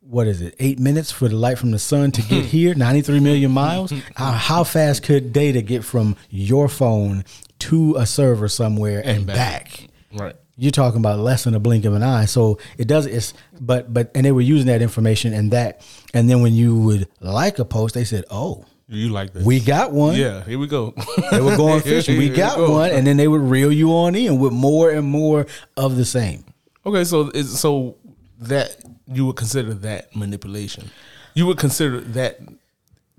what 0.08 0.26
is 0.26 0.40
it 0.40 0.54
eight 0.58 0.78
minutes 0.78 1.10
for 1.10 1.28
the 1.28 1.36
light 1.36 1.58
from 1.58 1.70
the 1.72 1.78
sun 1.78 2.12
to 2.12 2.22
get 2.22 2.42
hmm. 2.42 2.48
here 2.48 2.74
93 2.74 3.20
million 3.20 3.50
hmm. 3.50 3.54
miles 3.54 3.90
hmm. 3.90 3.98
how, 4.14 4.32
how 4.32 4.64
fast 4.64 5.02
could 5.02 5.32
data 5.32 5.62
get 5.62 5.84
from 5.84 6.16
your 6.30 6.68
phone 6.68 7.24
to 7.58 7.96
a 7.96 8.06
server 8.06 8.48
somewhere 8.48 9.02
and, 9.04 9.26
back. 9.26 9.88
Right. 10.12 10.36
you're 10.56 10.70
talking 10.70 11.00
about 11.00 11.18
less 11.18 11.44
than 11.44 11.54
a 11.54 11.60
blink 11.60 11.84
of 11.84 11.94
an 11.94 12.02
eye 12.02 12.26
so 12.26 12.58
it 12.78 12.86
does 12.86 13.06
it's 13.06 13.34
but 13.60 13.92
but 13.92 14.10
and 14.14 14.24
they 14.24 14.32
were 14.32 14.40
using 14.40 14.68
that 14.68 14.80
information 14.80 15.32
and 15.34 15.50
that 15.50 15.86
and 16.14 16.30
then 16.30 16.40
when 16.40 16.54
you 16.54 16.78
would 16.78 17.08
like 17.20 17.58
a 17.58 17.64
post 17.64 17.94
they 17.94 18.04
said 18.04 18.24
oh 18.30 18.64
You 18.88 19.10
like 19.10 19.32
that? 19.34 19.42
we 19.42 19.60
got 19.60 19.92
one 19.92 20.14
yeah, 20.16 20.44
here 20.44 20.58
we 20.58 20.68
go. 20.68 20.94
they 21.30 21.40
were 21.40 21.56
going 21.56 21.80
fishing 21.82 22.16
we 22.16 22.28
Here 22.28 22.36
got 22.36 22.56
go. 22.56 22.70
one 22.70 22.92
and 22.92 23.06
then 23.06 23.16
they 23.18 23.28
would 23.28 23.42
reel 23.42 23.72
you 23.72 23.90
on 23.90 24.14
in 24.14 24.38
with 24.38 24.52
more 24.52 24.90
and 24.90 25.06
more 25.06 25.46
of 25.76 25.96
the 25.96 26.04
same 26.04 26.45
Okay, 26.86 27.04
so 27.04 27.30
is 27.30 27.58
so 27.58 27.96
that 28.38 28.76
you 29.06 29.26
would 29.26 29.36
consider 29.36 29.74
that 29.74 30.14
manipulation. 30.14 30.90
You 31.34 31.46
would 31.46 31.58
consider 31.58 32.00
that 32.00 32.38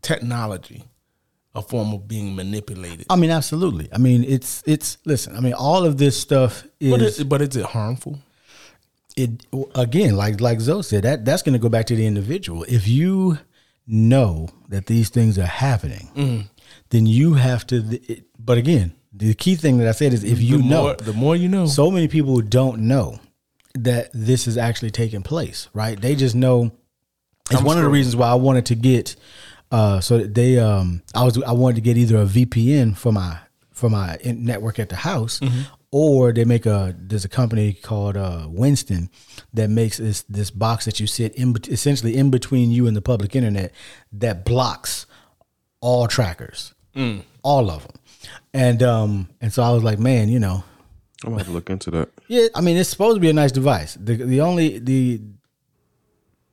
technology 0.01 0.83
a 1.53 1.61
form 1.61 1.93
of 1.93 2.07
being 2.07 2.35
manipulated. 2.35 3.07
I 3.09 3.15
mean, 3.15 3.29
absolutely. 3.31 3.89
I 3.91 3.97
mean, 3.97 4.23
it's 4.23 4.63
it's. 4.65 4.97
Listen, 5.05 5.35
I 5.35 5.39
mean, 5.41 5.53
all 5.53 5.83
of 5.85 5.97
this 5.97 6.19
stuff 6.19 6.63
But 6.79 7.01
is 7.01 7.19
it, 7.19 7.27
but 7.29 7.41
is 7.41 7.55
it 7.55 7.65
harmful? 7.65 8.19
it 9.17 9.31
again, 9.75 10.15
like 10.15 10.39
like 10.39 10.59
Zoe 10.61 10.83
said, 10.83 11.03
that 11.03 11.25
that's 11.25 11.41
going 11.41 11.53
to 11.53 11.59
go 11.59 11.69
back 11.69 11.87
to 11.87 11.95
the 11.95 12.05
individual. 12.05 12.63
If 12.69 12.87
you 12.87 13.39
know 13.87 14.49
that 14.69 14.85
these 14.85 15.09
things 15.09 15.37
are 15.39 15.45
happening, 15.45 16.09
Mm-hmm. 16.15 16.41
then 16.89 17.05
you 17.07 17.33
have 17.33 17.65
to. 17.67 17.77
It, 18.07 18.23
but 18.37 18.57
again, 18.57 18.93
the 19.11 19.33
key 19.33 19.55
thing 19.55 19.79
that 19.79 19.87
I 19.87 19.91
said 19.91 20.13
is 20.13 20.23
if 20.23 20.39
you 20.41 20.57
the 20.59 20.63
know, 20.63 20.93
the 20.93 21.13
more 21.13 21.35
you 21.35 21.49
know. 21.49 21.65
so 21.65 21.89
many 21.91 22.07
people 22.07 22.39
don't 22.41 22.81
know 22.81 23.19
that 23.75 24.09
this 24.13 24.47
is 24.47 24.57
actually 24.57 24.91
taking 24.91 25.21
place, 25.23 25.67
right? 25.73 25.99
They 25.99 26.15
just 26.15 26.35
know. 26.35 26.71
It's 27.49 27.59
I'm 27.59 27.65
one 27.65 27.77
of 27.77 27.83
the 27.83 27.89
reasons 27.89 28.15
why 28.15 28.27
I 28.29 28.35
wanted 28.35 28.65
to 28.67 28.75
get. 28.75 29.15
Uh, 29.69 29.99
so 29.99 30.17
that 30.19 30.33
they, 30.33 30.57
um, 30.59 31.01
I 31.13 31.23
was, 31.25 31.41
I 31.43 31.51
wanted 31.51 31.75
to 31.75 31.81
get 31.81 31.97
either 31.97 32.17
a 32.17 32.25
VPN 32.25 32.95
for 32.97 33.11
my 33.11 33.39
for 33.71 33.89
my 33.89 34.17
in- 34.21 34.45
network 34.45 34.79
at 34.79 34.87
the 34.89 34.95
house, 34.95 35.39
Mm-hmm. 35.41 35.61
or 35.91 36.31
they 36.31 36.45
make 36.45 36.65
a. 36.65 36.95
There's 36.97 37.25
a 37.25 37.29
company 37.29 37.73
called 37.73 38.15
uh, 38.17 38.47
Winston 38.49 39.09
that 39.53 39.69
makes 39.69 39.97
this 39.97 40.21
this 40.23 40.51
box 40.51 40.85
that 40.85 40.99
you 41.01 41.07
sit 41.07 41.35
in, 41.35 41.55
essentially 41.67 42.15
in 42.15 42.31
between 42.31 42.71
you 42.71 42.87
and 42.87 42.95
the 42.95 43.01
public 43.01 43.35
internet 43.35 43.73
that 44.13 44.45
blocks 44.45 45.05
all 45.81 46.07
trackers, 46.07 46.73
Mm. 46.95 47.23
all 47.43 47.69
of 47.69 47.83
them, 47.83 47.95
and 48.53 48.81
um, 48.83 49.29
and 49.41 49.51
so 49.53 49.63
I 49.63 49.71
was 49.71 49.83
like, 49.83 49.99
man, 49.99 50.29
you 50.29 50.39
know, 50.39 50.63
I'm 51.23 51.31
gonna 51.31 51.39
have 51.39 51.47
to 51.47 51.53
look 51.53 51.69
into 51.69 51.91
that. 51.91 52.09
yeah, 52.27 52.47
I 52.53 52.61
mean 52.61 52.77
it's 52.77 52.89
supposed 52.89 53.15
to 53.15 53.19
be 53.21 53.29
a 53.29 53.33
nice 53.33 53.51
device. 53.51 53.95
The 53.99 54.15
the 54.15 54.41
only 54.41 54.79
the 54.79 55.21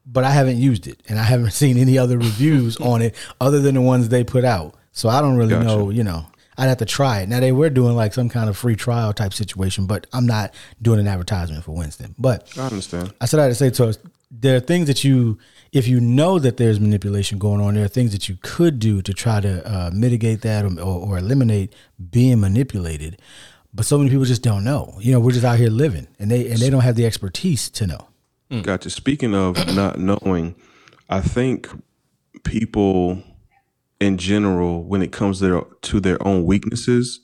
but 0.07 0.25
I 0.25 0.31
haven't 0.31 0.59
used 0.59 0.87
it 0.87 1.03
and 1.09 1.19
I 1.19 1.23
haven't 1.23 1.51
seen 1.63 1.77
any 1.79 1.99
other 1.99 2.19
reviews 2.19 2.77
on 2.79 3.03
it 3.03 3.15
other 3.41 3.61
than 3.61 3.75
the 3.75 3.81
ones 3.81 4.09
they 4.09 4.25
put 4.25 4.45
out. 4.45 4.75
So 4.93 5.09
I 5.09 5.21
don't 5.21 5.37
really 5.37 5.51
Gotcha. 5.51 5.65
know, 5.65 5.91
you 5.91 6.05
know. 6.05 6.27
I'd 6.57 6.69
have 6.69 6.79
to 6.79 6.85
try 6.85 7.21
it. 7.23 7.29
Now 7.29 7.41
they 7.41 7.51
were 7.51 7.69
doing 7.69 7.97
like 7.97 8.15
some 8.15 8.29
kind 8.29 8.49
of 8.49 8.57
free 8.57 8.77
trial 8.77 9.13
type 9.13 9.35
situation, 9.35 9.87
but 9.87 10.07
I'm 10.13 10.25
not 10.25 10.55
doing 10.81 11.01
an 11.01 11.09
advertisement 11.09 11.65
for 11.65 11.73
Winston. 11.73 12.15
But 12.17 12.49
I 12.57 12.67
understand. 12.67 13.13
I 13.21 13.25
said 13.25 13.41
I 13.41 13.45
had 13.45 13.49
to 13.49 13.55
say 13.57 13.71
to 13.71 13.87
us, 13.87 13.99
there 14.31 14.55
are 14.55 14.61
things 14.61 14.87
that 14.87 15.03
you, 15.03 15.37
if 15.73 15.89
you 15.89 15.99
know 16.01 16.39
that 16.39 16.57
there's 16.57 16.79
manipulation 16.79 17.39
going 17.39 17.61
on, 17.61 17.75
there 17.75 17.85
are 17.85 17.89
things 17.89 18.13
that 18.13 18.29
you 18.29 18.39
could 18.41 18.79
do 18.79 19.03
to 19.03 19.13
try 19.13 19.41
to 19.41 19.69
uh, 19.69 19.91
mitigate 19.93 20.43
that 20.43 20.65
or, 20.65 20.81
or, 20.81 21.01
or 21.15 21.19
eliminate 21.19 21.75
being 22.13 22.39
manipulated. 22.39 23.21
But 23.75 23.87
so 23.87 23.99
many 23.99 24.09
people 24.09 24.25
just 24.25 24.43
don't 24.43 24.63
know. 24.63 24.97
You 25.01 25.13
know, 25.13 25.21
we're 25.21 25.33
just 25.33 25.45
out 25.45 25.59
here 25.59 25.71
living, 25.71 26.07
and 26.19 26.31
they 26.31 26.49
and 26.51 26.59
they 26.59 26.71
don't 26.71 26.83
have 26.83 26.95
the 26.95 27.07
expertise 27.07 27.69
to 27.71 27.87
know. 27.87 28.09
Gotcha. 28.63 28.91
Speaking 28.91 29.35
of 29.35 29.57
not 29.75 29.99
knowing, 29.99 30.55
I 31.11 31.21
think 31.21 31.69
people 32.45 33.23
in 34.01 34.19
general, 34.19 34.85
when 34.85 35.03
it 35.03 35.13
comes 35.13 35.39
to 35.39 35.49
their, 35.49 35.61
to 35.83 36.01
their 36.01 36.25
own 36.27 36.45
weaknesses, 36.45 37.21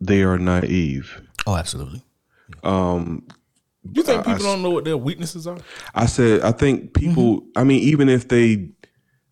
they 0.00 0.22
are 0.22 0.38
naive. 0.38 1.22
Oh, 1.46 1.56
absolutely. 1.56 2.02
Um, 2.62 3.26
you 3.92 4.02
think 4.02 4.24
people 4.24 4.42
don't 4.42 4.62
know 4.62 4.70
what 4.70 4.84
their 4.84 4.96
weaknesses 4.96 5.46
are? 5.46 5.58
I 5.94 6.06
said 6.06 6.42
I 6.42 6.52
think 6.52 6.92
people. 6.92 7.46
I 7.54 7.64
mean, 7.64 7.80
even 7.80 8.08
if 8.08 8.28
they 8.28 8.68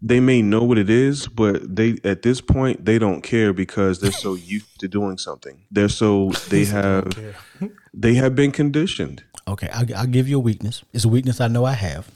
they 0.07 0.21
may 0.21 0.43
know 0.43 0.63
what 0.63 0.77
it 0.77 0.91
is, 0.91 1.27
but 1.27 1.75
they 1.75 1.97
at 2.05 2.21
this 2.21 2.43
point 2.43 2.85
they 2.85 2.99
don't 2.99 3.23
care 3.23 3.55
because 3.55 4.01
they're 4.01 4.13
so 4.13 4.35
used 4.55 4.79
to 4.81 4.87
doing 4.87 5.17
something. 5.17 5.63
They're 5.71 5.89
so 5.89 6.31
they 6.51 6.67
have 6.67 7.09
they 7.95 8.15
have 8.15 8.37
been 8.37 8.53
conditioned. 8.53 9.25
Okay, 9.49 9.69
I'll, 9.73 9.87
I'll 9.97 10.07
give 10.07 10.29
you 10.29 10.37
a 10.37 10.41
weakness. 10.41 10.83
It's 10.93 11.05
a 11.05 11.09
weakness 11.09 11.41
I 11.41 11.49
know 11.49 11.65
I 11.65 11.73
have. 11.73 12.11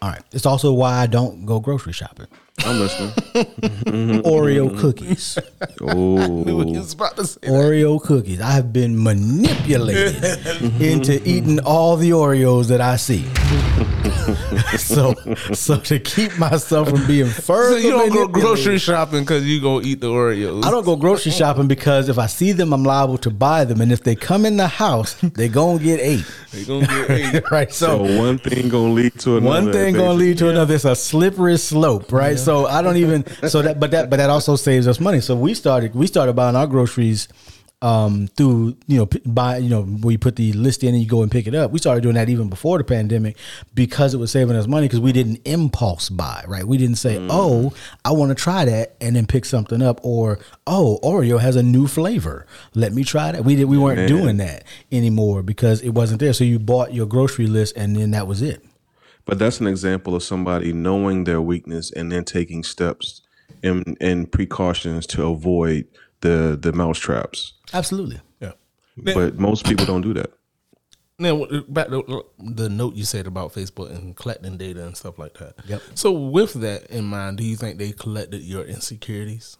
All 0.00 0.08
right. 0.10 0.22
It's 0.32 0.46
also 0.46 0.72
why 0.72 0.94
I 0.94 1.06
don't 1.06 1.46
go 1.46 1.60
grocery 1.60 1.92
shopping. 1.92 2.26
I'm 2.66 2.80
listening. 2.80 3.12
Oreo 4.24 4.76
cookies. 4.76 5.38
Oh, 5.80 6.44
He 6.64 6.76
was 6.76 6.92
about 6.92 7.16
to 7.16 7.26
say 7.26 7.38
that. 7.42 7.50
Oreo 7.50 8.02
cookies. 8.02 8.40
I 8.40 8.50
have 8.50 8.72
been 8.72 9.00
manipulated 9.00 10.16
into 10.82 11.22
eating 11.24 11.60
all 11.60 11.96
the 11.96 12.10
Oreos 12.10 12.66
that 12.66 12.80
I 12.80 12.96
see. 12.96 13.24
so, 14.76 15.14
so 15.52 15.78
to 15.78 15.98
keep 15.98 16.36
myself 16.38 16.88
from 16.90 17.06
being 17.06 17.28
So 17.28 17.76
you 17.76 17.90
don't 17.90 18.12
go 18.12 18.28
grocery 18.28 18.78
shopping 18.78 19.20
because 19.20 19.44
you 19.44 19.60
gonna 19.60 19.86
eat 19.86 20.00
the 20.00 20.08
Oreos. 20.08 20.64
I 20.64 20.70
don't 20.70 20.84
go 20.84 20.96
grocery 20.96 21.32
shopping 21.32 21.68
because 21.68 22.08
if 22.08 22.18
I 22.18 22.26
see 22.26 22.52
them, 22.52 22.72
I'm 22.72 22.84
liable 22.84 23.18
to 23.18 23.30
buy 23.30 23.64
them, 23.64 23.80
and 23.80 23.92
if 23.92 24.02
they 24.02 24.14
come 24.14 24.46
in 24.46 24.56
the 24.56 24.68
house, 24.68 25.14
they 25.14 25.48
gonna 25.48 25.78
get 25.78 26.00
ate. 26.00 26.24
They 26.52 26.64
gonna 26.64 26.86
get 26.86 27.10
ate. 27.10 27.42
right. 27.50 27.72
so 27.72 28.06
So, 28.06 28.18
one 28.18 28.38
thing 28.38 28.68
gonna 28.68 28.92
lead 28.92 29.18
to 29.20 29.36
another. 29.36 29.62
one 29.62 29.72
thing 29.72 29.94
gonna 29.94 30.12
lead 30.14 30.38
to 30.38 30.50
another. 30.50 30.74
It's 30.74 30.84
a 30.84 30.96
slippery 30.96 31.58
slope, 31.58 32.12
right? 32.12 32.38
So 32.38 32.66
I 32.66 32.82
don't 32.82 32.96
even. 32.96 33.24
So 33.48 33.62
that, 33.62 33.80
but 33.80 33.90
that, 33.90 34.10
but 34.10 34.16
that 34.16 34.30
also 34.30 34.56
saves 34.56 34.86
us 34.88 35.00
money. 35.00 35.20
So 35.20 35.36
we 35.36 35.54
started, 35.54 35.94
we 35.94 36.06
started 36.06 36.34
buying 36.34 36.56
our 36.56 36.66
groceries 36.66 37.28
um 37.82 38.28
through 38.28 38.76
you 38.86 38.96
know 38.96 39.08
buy 39.26 39.58
you 39.58 39.68
know 39.68 39.82
where 39.82 40.12
you 40.12 40.18
put 40.18 40.36
the 40.36 40.52
list 40.52 40.82
in 40.82 40.94
and 40.94 41.02
you 41.02 41.08
go 41.08 41.22
and 41.22 41.30
pick 41.30 41.46
it 41.46 41.54
up. 41.54 41.70
We 41.70 41.78
started 41.78 42.02
doing 42.02 42.14
that 42.14 42.28
even 42.28 42.48
before 42.48 42.78
the 42.78 42.84
pandemic 42.84 43.36
because 43.74 44.14
it 44.14 44.18
was 44.18 44.30
saving 44.30 44.56
us 44.56 44.66
money 44.66 44.86
because 44.86 45.00
we 45.00 45.12
didn't 45.12 45.40
impulse 45.44 46.08
buy 46.08 46.44
right? 46.46 46.64
We 46.66 46.78
didn't 46.78 46.96
say 46.96 47.18
oh 47.30 47.72
i 48.04 48.12
want 48.12 48.30
to 48.30 48.34
try 48.34 48.64
that 48.64 48.94
and 49.00 49.16
then 49.16 49.26
pick 49.26 49.44
something 49.44 49.82
up 49.82 50.00
or 50.02 50.38
oh 50.66 50.98
oreo 51.02 51.40
has 51.40 51.56
a 51.56 51.62
new 51.62 51.86
flavor. 51.86 52.46
Let 52.74 52.92
me 52.92 53.04
try 53.04 53.32
that. 53.32 53.44
We 53.44 53.56
did 53.56 53.64
we 53.64 53.78
weren't 53.78 53.98
Man. 53.98 54.08
doing 54.08 54.36
that 54.38 54.64
anymore 54.90 55.42
because 55.42 55.82
it 55.82 55.90
wasn't 55.90 56.20
there. 56.20 56.32
So 56.32 56.44
you 56.44 56.58
bought 56.58 56.94
your 56.94 57.06
grocery 57.06 57.46
list 57.46 57.76
and 57.76 57.96
then 57.96 58.12
that 58.12 58.26
was 58.26 58.42
it. 58.42 58.64
But 59.24 59.38
that's 59.38 59.60
an 59.60 59.66
example 59.66 60.14
of 60.14 60.22
somebody 60.22 60.72
knowing 60.72 61.24
their 61.24 61.40
weakness 61.40 61.90
and 61.92 62.10
then 62.10 62.24
taking 62.24 62.62
steps 62.62 63.22
and 63.62 63.96
and 64.00 64.30
precautions 64.30 65.06
to 65.08 65.26
avoid 65.26 65.86
the 66.22 66.58
the 66.60 66.72
mouse 66.72 66.98
traps. 66.98 67.52
absolutely 67.72 68.20
Yeah. 68.40 68.52
But 68.96 69.38
most 69.38 69.64
people 69.66 69.86
don't 69.86 70.02
do 70.02 70.14
that. 70.14 70.30
Now, 71.18 71.46
back 71.68 71.88
to 71.88 72.24
the 72.38 72.68
note 72.68 72.94
you 72.94 73.04
said 73.04 73.26
about 73.26 73.52
Facebook 73.54 73.90
and 73.94 74.16
collecting 74.16 74.56
data 74.56 74.84
and 74.84 74.96
stuff 74.96 75.18
like 75.18 75.34
that. 75.34 75.54
Yep. 75.66 75.82
So, 75.94 76.10
with 76.10 76.54
that 76.54 76.86
in 76.90 77.04
mind, 77.04 77.38
do 77.38 77.44
you 77.44 77.54
think 77.56 77.78
they 77.78 77.92
collected 77.92 78.42
your 78.42 78.64
insecurities 78.64 79.56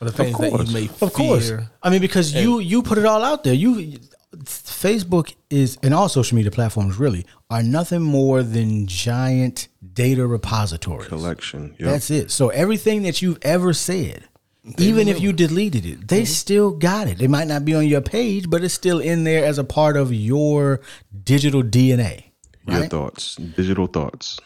or 0.00 0.06
the 0.08 0.12
things 0.12 0.36
that 0.38 0.50
you 0.52 0.72
may 0.72 0.88
Of 1.00 1.12
course. 1.12 1.48
fear? 1.48 1.70
I 1.82 1.90
mean, 1.90 2.00
because 2.00 2.34
you 2.34 2.58
you 2.58 2.82
put 2.82 2.98
it 2.98 3.04
all 3.04 3.22
out 3.22 3.44
there. 3.44 3.54
You 3.54 3.98
Facebook 4.44 5.34
is 5.48 5.78
and 5.82 5.94
all 5.94 6.08
social 6.08 6.36
media 6.36 6.50
platforms 6.50 6.98
really 6.98 7.24
are 7.50 7.62
nothing 7.62 8.02
more 8.02 8.42
than 8.42 8.86
giant 8.86 9.68
data 9.94 10.26
repositories. 10.26 11.08
Collection. 11.08 11.76
Yep. 11.78 11.88
That's 11.88 12.10
it. 12.10 12.30
So 12.30 12.48
everything 12.48 13.02
that 13.04 13.22
you've 13.22 13.38
ever 13.42 13.72
said, 13.72 14.24
even 14.78 15.08
if 15.08 15.20
you 15.20 15.32
deleted 15.32 15.86
it, 15.86 16.08
they 16.08 16.22
mm-hmm. 16.22 16.26
still 16.26 16.70
got 16.72 17.06
it. 17.06 17.20
It 17.20 17.28
might 17.28 17.46
not 17.46 17.64
be 17.64 17.74
on 17.74 17.86
your 17.86 18.00
page, 18.00 18.50
but 18.50 18.64
it's 18.64 18.74
still 18.74 19.00
in 19.00 19.24
there 19.24 19.44
as 19.44 19.58
a 19.58 19.64
part 19.64 19.96
of 19.96 20.12
your 20.12 20.80
digital 21.24 21.62
DNA. 21.62 22.24
Your 22.66 22.86
thoughts, 22.86 23.36
digital 23.36 23.86
thoughts. 23.86 24.38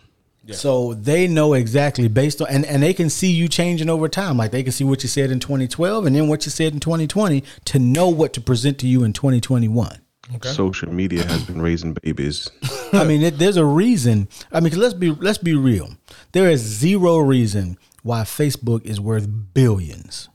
So 0.53 0.95
they 0.95 1.29
know 1.29 1.55
exactly 1.55 2.09
based 2.09 2.41
on 2.43 2.49
and, 2.49 2.65
and 2.67 2.83
they 2.83 2.93
can 2.93 3.09
see 3.09 3.31
you 3.31 3.49
changing 3.49 3.89
over 3.89 4.09
time. 4.09 4.37
Like 4.37 4.51
they 4.51 4.63
can 4.63 4.73
see 4.73 4.85
what 4.85 5.03
you 5.03 5.09
said 5.09 5.31
in 5.31 5.39
2012 5.39 6.07
and 6.07 6.17
then 6.17 6.29
what 6.29 6.45
you 6.45 6.51
said 6.51 6.73
in 6.73 6.81
2020 6.81 7.45
to 7.67 7.79
know 7.79 8.09
what 8.09 8.33
to 8.33 8.41
present 8.41 8.79
to 8.81 8.89
you 8.89 9.05
in 9.05 9.13
2021. 9.13 10.01
Social 10.43 10.93
media 10.93 11.25
has 11.25 11.45
been 11.45 11.61
raising 11.61 11.95
babies. 11.95 12.49
I 12.93 13.05
mean, 13.05 13.23
it, 13.23 13.39
there's 13.39 13.57
a 13.57 13.65
reason. 13.65 14.29
I 14.53 14.61
mean, 14.61 14.71
'cause 14.71 14.79
let's 14.79 14.95
be 14.95 15.11
let's 15.11 15.39
be 15.39 15.55
real. 15.55 15.91
There 16.33 16.49
is 16.49 16.61
zero 16.61 17.19
reason 17.19 17.79
why 18.03 18.23
Facebook 18.23 18.85
is 18.85 19.01
worth 19.01 19.29
billions. 19.55 20.29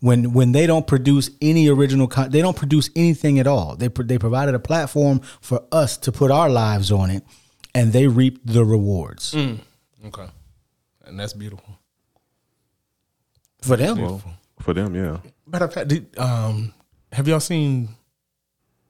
When 0.00 0.32
when 0.34 0.52
they 0.52 0.66
don't 0.66 0.86
produce 0.86 1.30
any 1.40 1.68
original 1.68 2.06
con- 2.06 2.30
they 2.30 2.42
don't 2.42 2.56
produce 2.56 2.90
anything 2.94 3.38
at 3.38 3.46
all. 3.46 3.76
They 3.76 3.88
pro- 3.88 4.04
they 4.04 4.18
provided 4.18 4.54
a 4.54 4.58
platform 4.58 5.20
for 5.40 5.64
us 5.72 5.96
to 5.98 6.12
put 6.12 6.30
our 6.30 6.48
lives 6.50 6.92
on 6.92 7.10
it 7.10 7.22
and 7.74 7.92
they 7.92 8.06
reap 8.06 8.40
the 8.44 8.64
rewards. 8.64 9.34
Okay, 9.34 10.26
and 11.04 11.18
that's 11.18 11.32
beautiful. 11.32 11.78
for 13.62 13.76
them? 13.76 14.00
Well, 14.00 14.22
for 14.60 14.74
them, 14.74 14.94
yeah. 14.94 15.18
Matter 15.46 15.64
of 15.64 15.72
fact, 15.74 15.88
did, 15.88 16.16
um, 16.18 16.72
have 17.12 17.26
y'all 17.26 17.40
seen 17.40 17.88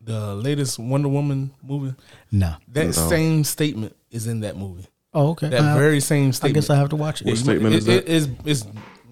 the 0.00 0.34
latest 0.34 0.78
Wonder 0.78 1.08
Woman 1.08 1.52
movie? 1.62 1.94
no 2.32 2.56
That 2.68 2.94
same 2.94 3.44
statement 3.44 3.96
is 4.10 4.26
in 4.26 4.40
that 4.40 4.56
movie. 4.56 4.86
Oh 5.14 5.30
okay 5.30 5.48
That 5.48 5.60
Uh, 5.60 5.74
very 5.78 6.00
same 6.00 6.32
statement. 6.32 6.56
i 6.56 6.60
guess 6.60 6.70
i 6.70 6.76
have 6.76 6.88
to 6.90 6.96
watch 6.96 7.20
it 7.22 7.26
What 7.26 7.38
statement 7.38 7.74
it, 7.74 7.78
is 7.78 7.84
that? 7.86 8.04
It, 8.04 8.08
it's, 8.08 8.28
it's 8.44 8.66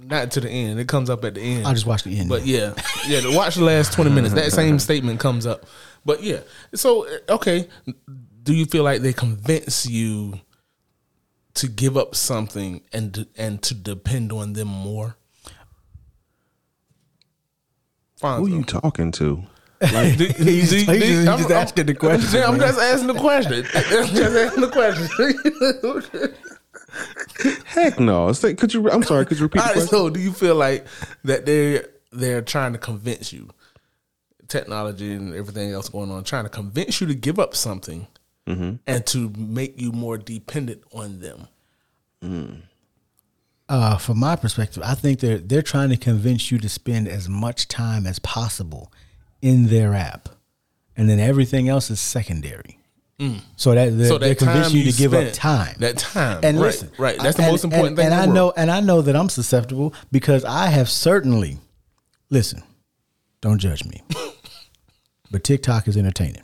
not 0.06 0.30
to 0.32 0.40
the 0.40 0.50
end. 0.50 0.78
It 0.78 0.86
comes 0.86 1.08
up 1.08 1.24
at 1.24 1.34
the 1.34 1.40
end. 1.40 1.66
i 1.66 1.72
just 1.72 1.86
watched 1.86 2.04
the 2.04 2.18
end 2.18 2.28
But 2.28 2.44
yeah, 2.44 2.74
yeah. 3.08 3.20
To 3.22 3.34
watch 3.34 3.54
the 3.54 3.64
last 3.64 3.92
twenty 3.94 4.10
minutes, 4.10 4.34
that 4.34 4.52
same 4.52 4.78
statement 4.78 5.18
comes 5.18 5.46
up. 5.46 5.64
But 6.04 6.22
yeah, 6.22 6.40
so 6.74 7.06
okay, 7.30 7.68
do 8.42 8.52
you 8.52 8.66
feel 8.66 8.82
like 8.84 9.00
they 9.00 9.14
convince 9.14 9.86
you 9.86 10.40
to 11.54 11.68
give 11.68 11.96
up 11.96 12.14
something 12.14 12.82
and 12.92 13.26
and 13.36 13.62
to 13.62 13.72
depend 13.74 14.30
on 14.30 14.52
them 14.52 14.68
more? 14.68 15.16
Fonzo. 18.20 18.38
Who 18.40 18.46
are 18.46 18.48
you 18.50 18.64
talking 18.64 19.10
to? 19.12 19.44
Like, 19.92 20.16
do- 20.18 20.28
do- 20.28 20.44
He's- 20.44 20.70
do- 20.70 20.76
he's 20.76 20.86
do- 20.86 20.86
just- 20.86 21.02
he's 21.04 21.28
I'm- 21.28 21.38
just 21.38 21.50
I'm- 21.50 21.62
asking 21.62 21.86
the 21.86 21.94
question, 21.94 22.42
I'm 22.42 22.58
man. 22.58 22.60
just 22.68 22.78
asking 22.80 23.06
the 23.08 23.14
question. 23.14 23.64
I'm 23.74 24.06
just 24.06 24.36
asking 24.36 24.60
the 24.60 24.68
question. 24.70 26.34
Heck 27.66 27.98
no. 27.98 28.32
Say, 28.32 28.54
could 28.54 28.72
you? 28.72 28.88
I'm 28.90 29.02
sorry. 29.02 29.26
Could 29.26 29.38
you 29.38 29.44
repeat 29.44 29.58
the 29.62 29.64
question? 29.72 29.88
so 29.88 30.10
do 30.10 30.20
you 30.20 30.32
feel 30.32 30.54
like 30.54 30.86
that 31.24 31.44
they're 31.46 31.88
they're 32.12 32.42
trying 32.42 32.72
to 32.72 32.78
convince 32.78 33.32
you, 33.32 33.50
technology 34.48 35.12
and 35.12 35.34
everything 35.34 35.72
else 35.72 35.88
going 35.88 36.10
on, 36.12 36.22
trying 36.24 36.44
to 36.44 36.50
convince 36.50 37.00
you 37.00 37.06
to 37.08 37.14
give 37.14 37.38
up 37.40 37.56
something 37.56 38.06
and 38.46 39.06
to 39.06 39.32
make 39.36 39.80
you 39.80 39.90
more 39.90 40.16
dependent 40.18 40.82
on 40.92 41.20
them? 41.20 41.48
uh, 43.68 43.96
from 43.98 44.18
my 44.20 44.36
perspective, 44.36 44.82
I 44.84 44.94
think 44.94 45.20
they're 45.20 45.38
they're 45.38 45.62
trying 45.62 45.88
to 45.90 45.96
convince 45.96 46.50
you 46.52 46.58
to 46.58 46.68
spend 46.68 47.08
as 47.08 47.28
much 47.28 47.66
time 47.68 48.06
as 48.06 48.18
possible 48.20 48.92
in 49.44 49.66
their 49.66 49.92
app, 49.94 50.30
and 50.96 51.08
then 51.08 51.20
everything 51.20 51.68
else 51.68 51.90
is 51.90 52.00
secondary. 52.00 52.78
Mm. 53.20 53.40
So 53.56 53.74
that 53.74 53.90
they're, 53.96 54.08
So 54.08 54.18
they're 54.18 54.30
that 54.30 54.38
time 54.38 54.48
convincing 54.54 54.78
you 54.78 54.84
you 54.86 54.92
to 54.92 54.98
give 54.98 55.14
up 55.14 55.32
time. 55.34 55.76
that 55.78 55.98
time, 55.98 56.40
and 56.42 56.56
right, 56.56 56.66
listen, 56.66 56.90
right. 56.98 57.18
That's 57.18 57.36
the 57.36 57.42
and- 57.44 57.52
most 57.52 57.62
important 57.64 57.88
and, 57.90 57.96
thing 57.98 58.06
And 58.06 58.14
I 58.14 58.20
world. 58.24 58.34
know, 58.34 58.52
and 58.56 58.70
I 58.70 58.80
know 58.80 59.02
that 59.02 59.14
I'm 59.14 59.28
susceptible 59.28 59.92
because 60.10 60.44
I 60.44 60.68
have 60.68 60.88
certainly. 60.88 61.58
Listen, 62.30 62.62
don't 63.42 63.58
judge 63.58 63.84
me, 63.84 64.02
but 65.30 65.44
TikTok 65.44 65.86
is 65.86 65.96
entertaining. 65.96 66.43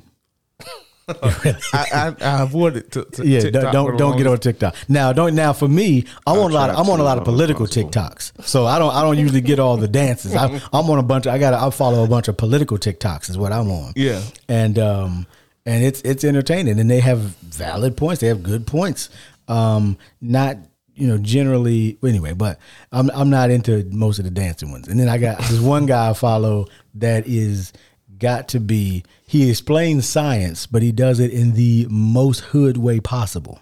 I, 1.73 1.87
I, 1.93 2.15
I 2.21 2.43
avoided 2.43 2.93
to, 2.93 3.05
to 3.05 3.27
Yeah, 3.27 3.41
TikTok 3.41 3.73
don't 3.73 3.97
don't 3.97 4.17
get 4.17 4.27
on 4.27 4.39
TikTok 4.39 4.75
now. 4.89 5.13
Don't 5.13 5.35
now 5.35 5.53
for 5.53 5.69
me. 5.69 6.05
I'm 6.27 6.39
on 6.39 6.51
a 6.51 6.55
lot. 6.55 6.71
Of, 6.71 6.77
I'm 6.79 6.91
on 6.91 7.01
a 7.01 7.05
lot 7.05 7.19
of 7.19 7.25
political. 7.25 7.67
TikToks, 7.67 8.45
so 8.45 8.67
I 8.67 8.79
don't. 8.79 8.95
I 8.95 9.03
don't 9.03 9.19
usually 9.19 9.41
get 9.41 9.59
all 9.59 9.77
the 9.77 9.89
dances. 9.89 10.35
I, 10.35 10.47
I'm 10.73 10.91
on 10.91 10.99
a 10.99 11.03
bunch. 11.03 11.27
Of, 11.27 11.35
I 11.35 11.39
got. 11.39 11.55
I 11.55 11.71
follow 11.71 12.05
a 12.05 12.09
bunch 12.09 12.29
of 12.29 12.37
political 12.37 12.79
TikToks. 12.79 13.31
Is 13.31 13.39
what 13.39 13.53
I'm 13.53 13.71
on. 13.71 13.93
Yeah. 13.97 14.23
and 14.49 14.79
um, 14.79 15.27
and 15.67 15.85
it's 15.85 16.01
it's 16.03 16.25
entertaining, 16.25 16.81
and 16.81 16.91
they 16.91 17.01
have 17.01 17.19
valid 17.19 17.97
points. 17.97 18.21
They 18.21 18.29
have 18.29 18.43
good 18.43 18.67
points. 18.67 19.11
Um, 19.49 19.99
not 20.21 20.57
you 20.95 21.07
know 21.07 21.19
generally 21.19 21.99
anyway, 22.05 22.33
but 22.33 22.59
I'm 22.93 23.11
I'm 23.11 23.31
not 23.31 23.51
into 23.51 23.85
most 23.91 24.19
of 24.19 24.25
the 24.25 24.31
dancing 24.31 24.71
ones. 24.71 24.89
And 24.89 24.99
then 24.99 25.09
I 25.09 25.19
got 25.19 25.39
this 25.39 25.61
one 25.61 25.87
guy 25.87 26.11
I 26.11 26.13
follow 26.13 26.67
that 26.95 27.27
is 27.27 27.73
got 28.21 28.49
to 28.49 28.61
be. 28.61 29.03
He 29.27 29.49
explains 29.51 30.09
science, 30.09 30.67
but 30.67 30.83
he 30.83 30.93
does 30.93 31.19
it 31.21 31.31
in 31.33 31.55
the 31.55 31.87
most 31.91 32.41
hood 32.41 32.77
way 32.77 33.01
possible. 33.01 33.59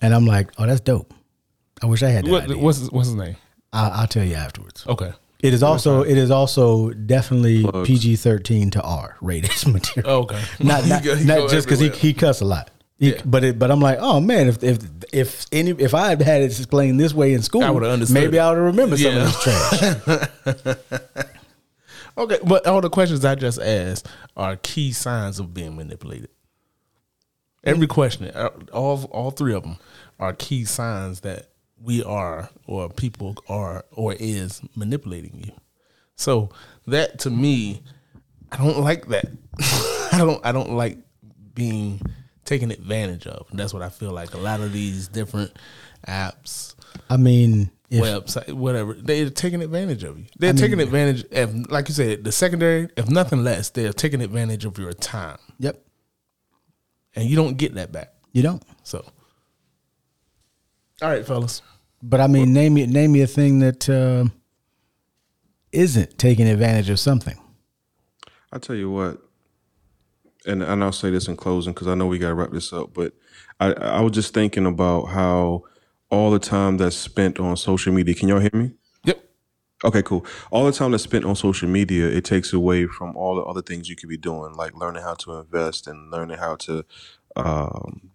And 0.00 0.14
I'm 0.14 0.26
like, 0.26 0.50
oh, 0.58 0.66
that's 0.66 0.80
dope. 0.80 1.12
I 1.82 1.86
wish 1.86 2.02
I 2.02 2.08
had 2.10 2.24
that. 2.24 2.30
What, 2.30 2.44
idea. 2.44 2.58
what's 2.58 2.78
his, 2.78 2.90
what's 2.90 3.08
his 3.08 3.16
name? 3.16 3.36
I'll, 3.72 3.90
I'll 3.92 4.06
tell 4.06 4.24
you 4.24 4.34
afterwards. 4.34 4.86
Okay. 4.86 5.12
It 5.40 5.52
is 5.52 5.62
also 5.64 6.02
it 6.02 6.16
is 6.16 6.30
also 6.30 6.90
definitely 6.90 7.66
PG 7.84 8.14
thirteen 8.16 8.70
to 8.70 8.80
R 8.80 9.16
rated 9.20 9.50
material. 9.66 10.10
Oh, 10.12 10.18
okay. 10.22 10.40
Not 10.60 10.86
not, 10.86 11.02
go- 11.04 11.14
not 11.16 11.50
just 11.50 11.66
because 11.66 11.80
he, 11.80 11.86
everywhere. 11.86 12.00
he 12.00 12.14
cuss 12.14 12.40
a 12.40 12.44
lot. 12.44 12.70
He- 12.98 13.10
Yeah. 13.14 13.22
But 13.24 13.42
it, 13.42 13.58
but 13.58 13.72
I'm 13.72 13.80
like, 13.80 13.98
oh 14.00 14.20
man, 14.20 14.46
if 14.48 14.62
if 14.62 14.78
if 15.12 15.46
any 15.50 15.70
if 15.72 15.94
I 15.94 16.10
had 16.10 16.22
had 16.22 16.42
it 16.42 16.56
explained 16.56 17.00
this 17.00 17.12
way 17.12 17.34
in 17.34 17.42
school, 17.42 17.64
I 17.64 17.70
would've 17.70 17.88
understood 17.90 18.14
maybe 18.14 18.36
it. 18.36 18.40
I 18.40 18.50
would 18.50 18.56
have 18.58 18.66
remembered 18.66 19.00
some 19.00 19.16
of 19.16 19.24
this 19.24 19.42
trash. 19.42 21.26
Okay, 22.16 22.38
but 22.44 22.66
all 22.66 22.80
the 22.80 22.90
questions 22.90 23.24
I 23.24 23.34
just 23.34 23.60
asked 23.60 24.06
are 24.36 24.56
key 24.56 24.92
signs 24.92 25.38
of 25.38 25.54
being 25.54 25.76
manipulated. 25.76 26.28
Every 27.64 27.86
question, 27.86 28.26
uh, 28.28 28.50
all 28.72 29.04
all 29.12 29.30
three 29.30 29.54
of 29.54 29.62
them, 29.62 29.76
are 30.18 30.32
key 30.32 30.64
signs 30.64 31.20
that 31.20 31.48
we 31.80 32.02
are 32.02 32.50
or 32.66 32.88
people 32.88 33.36
are 33.48 33.84
or 33.92 34.14
is 34.14 34.60
manipulating 34.74 35.42
you. 35.44 35.52
So 36.16 36.50
that 36.86 37.20
to 37.20 37.30
me, 37.30 37.82
I 38.50 38.58
don't 38.58 38.80
like 38.80 39.06
that. 39.08 39.26
I 40.12 40.18
don't 40.18 40.44
I 40.44 40.52
don't 40.52 40.72
like 40.72 40.98
being 41.54 42.00
taken 42.44 42.70
advantage 42.70 43.26
of. 43.26 43.46
And 43.50 43.58
that's 43.58 43.72
what 43.72 43.82
I 43.82 43.88
feel 43.88 44.12
like 44.12 44.34
a 44.34 44.38
lot 44.38 44.60
of 44.60 44.72
these 44.72 45.08
different 45.08 45.56
apps, 46.06 46.74
I 47.08 47.16
mean, 47.16 47.70
if, 47.92 48.02
website, 48.02 48.52
whatever, 48.52 48.94
they're 48.94 49.30
taking 49.30 49.62
advantage 49.62 50.02
of 50.04 50.18
you. 50.18 50.24
They're 50.38 50.52
taking 50.52 50.80
advantage 50.80 51.24
of, 51.32 51.70
like 51.70 51.88
you 51.88 51.94
said, 51.94 52.24
the 52.24 52.32
secondary, 52.32 52.88
if 52.96 53.08
nothing 53.08 53.44
less, 53.44 53.70
they're 53.70 53.92
taking 53.92 54.20
advantage 54.22 54.64
of 54.64 54.78
your 54.78 54.92
time. 54.92 55.38
yep, 55.58 55.84
And 57.14 57.28
you 57.28 57.36
don't 57.36 57.56
get 57.56 57.74
that 57.74 57.92
back. 57.92 58.12
you 58.32 58.42
don't. 58.42 58.62
So, 58.82 59.04
all 61.02 61.08
right, 61.10 61.26
fellas. 61.26 61.62
But 62.02 62.20
I 62.20 62.26
mean, 62.26 62.52
name 62.52 62.74
me 62.74 62.86
name 62.86 63.12
me 63.12 63.20
a 63.22 63.26
thing 63.26 63.60
that 63.60 63.88
uh, 63.88 64.24
isn't 65.70 66.18
taking 66.18 66.48
advantage 66.48 66.90
of 66.90 66.98
something. 66.98 67.38
I 68.52 68.58
tell 68.58 68.76
you 68.76 68.90
what, 68.90 69.18
and 70.46 70.62
and 70.62 70.82
I'll 70.82 70.92
say 70.92 71.10
this 71.10 71.28
in 71.28 71.36
closing 71.36 71.72
because 71.72 71.86
I 71.88 71.94
know 71.94 72.06
we 72.06 72.18
got 72.18 72.28
to 72.28 72.34
wrap 72.34 72.50
this 72.50 72.72
up. 72.72 72.92
But 72.92 73.12
I 73.60 73.72
I 73.72 74.00
was 74.00 74.12
just 74.12 74.34
thinking 74.34 74.66
about 74.66 75.04
how 75.06 75.64
all 76.12 76.30
the 76.30 76.38
time 76.38 76.76
that's 76.76 76.94
spent 76.94 77.40
on 77.40 77.56
social 77.56 77.92
media. 77.92 78.14
Can 78.14 78.28
y'all 78.28 78.38
hear 78.38 78.50
me? 78.52 78.72
Yep. 79.04 79.24
Okay, 79.86 80.02
cool. 80.02 80.26
All 80.50 80.66
the 80.66 80.72
time 80.72 80.90
that's 80.90 81.02
spent 81.02 81.24
on 81.24 81.34
social 81.34 81.68
media, 81.68 82.06
it 82.06 82.24
takes 82.26 82.52
away 82.52 82.86
from 82.86 83.16
all 83.16 83.34
the 83.34 83.42
other 83.42 83.62
things 83.62 83.88
you 83.88 83.96
could 83.96 84.10
be 84.10 84.18
doing, 84.18 84.52
like 84.52 84.76
learning 84.76 85.02
how 85.02 85.14
to 85.14 85.38
invest 85.38 85.86
and 85.88 86.10
learning 86.10 86.36
how 86.36 86.56
to 86.56 86.84
um, 87.34 88.10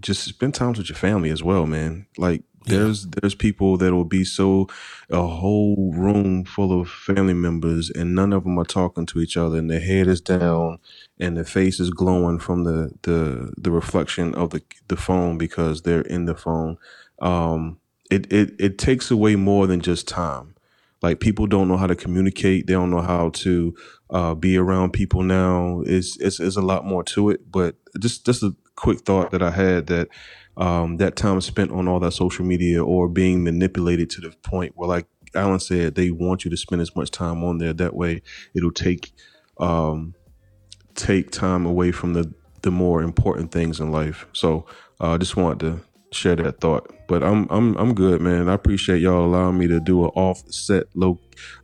just 0.00 0.24
spend 0.24 0.54
time 0.54 0.72
with 0.72 0.88
your 0.88 0.96
family 0.96 1.28
as 1.30 1.42
well, 1.42 1.66
man. 1.66 2.06
Like 2.16 2.42
there's 2.66 3.06
there's 3.06 3.34
people 3.34 3.76
that 3.76 3.94
will 3.94 4.04
be 4.04 4.24
so 4.24 4.66
a 5.10 5.22
whole 5.26 5.92
room 5.94 6.44
full 6.44 6.80
of 6.80 6.90
family 6.90 7.34
members 7.34 7.90
and 7.90 8.14
none 8.14 8.32
of 8.32 8.42
them 8.44 8.58
are 8.58 8.64
talking 8.64 9.06
to 9.06 9.20
each 9.20 9.36
other 9.36 9.58
and 9.58 9.70
their 9.70 9.80
head 9.80 10.08
is 10.08 10.20
down 10.20 10.78
and 11.20 11.36
their 11.36 11.44
face 11.44 11.78
is 11.78 11.90
glowing 11.90 12.38
from 12.38 12.64
the 12.64 12.90
the 13.02 13.52
the 13.56 13.70
reflection 13.70 14.34
of 14.34 14.50
the 14.50 14.62
the 14.88 14.96
phone 14.96 15.38
because 15.38 15.82
they're 15.82 16.00
in 16.02 16.24
the 16.24 16.34
phone. 16.34 16.76
Um, 17.20 17.78
it 18.10 18.32
it 18.32 18.54
it 18.58 18.78
takes 18.78 19.10
away 19.10 19.36
more 19.36 19.66
than 19.66 19.80
just 19.80 20.06
time. 20.08 20.54
Like 21.02 21.20
people 21.20 21.46
don't 21.46 21.68
know 21.68 21.76
how 21.76 21.86
to 21.86 21.94
communicate. 21.94 22.66
They 22.66 22.72
don't 22.72 22.90
know 22.90 23.02
how 23.02 23.30
to 23.30 23.74
uh, 24.10 24.34
be 24.34 24.56
around 24.56 24.92
people 24.92 25.22
now. 25.22 25.82
It's, 25.86 26.18
it's 26.20 26.40
it's 26.40 26.56
a 26.56 26.62
lot 26.62 26.84
more 26.84 27.04
to 27.04 27.30
it. 27.30 27.50
But 27.50 27.76
just 28.00 28.24
just 28.24 28.42
a 28.42 28.54
quick 28.76 29.00
thought 29.00 29.30
that 29.30 29.42
i 29.42 29.50
had 29.50 29.86
that 29.86 30.08
um, 30.58 30.96
that 30.98 31.16
time 31.16 31.40
spent 31.42 31.70
on 31.70 31.86
all 31.86 32.00
that 32.00 32.12
social 32.12 32.44
media 32.44 32.82
or 32.82 33.08
being 33.08 33.44
manipulated 33.44 34.08
to 34.10 34.22
the 34.22 34.30
point 34.42 34.72
where 34.74 34.88
like 34.88 35.06
alan 35.34 35.60
said 35.60 35.94
they 35.94 36.10
want 36.10 36.44
you 36.44 36.50
to 36.50 36.56
spend 36.56 36.80
as 36.80 36.96
much 36.96 37.10
time 37.10 37.44
on 37.44 37.58
there. 37.58 37.72
That 37.72 37.94
way 37.94 38.22
it'll 38.54 38.72
take 38.72 39.12
um, 39.58 40.14
take 40.94 41.30
time 41.30 41.66
away 41.66 41.92
from 41.92 42.14
the 42.14 42.32
the 42.62 42.70
more 42.70 43.02
important 43.02 43.52
things 43.52 43.80
in 43.80 43.92
life. 43.92 44.26
So 44.32 44.66
uh, 45.00 45.10
i 45.10 45.18
just 45.18 45.36
wanted 45.36 45.60
to 45.60 45.85
share 46.12 46.36
that 46.36 46.60
thought 46.60 46.90
but 47.08 47.22
i'm 47.22 47.46
i'm 47.50 47.76
i'm 47.76 47.92
good 47.94 48.20
man 48.20 48.48
i 48.48 48.54
appreciate 48.54 49.00
y'all 49.02 49.24
allowing 49.26 49.58
me 49.58 49.66
to 49.66 49.80
do 49.80 50.04
an 50.04 50.10
offset 50.10 50.84
low 50.94 51.18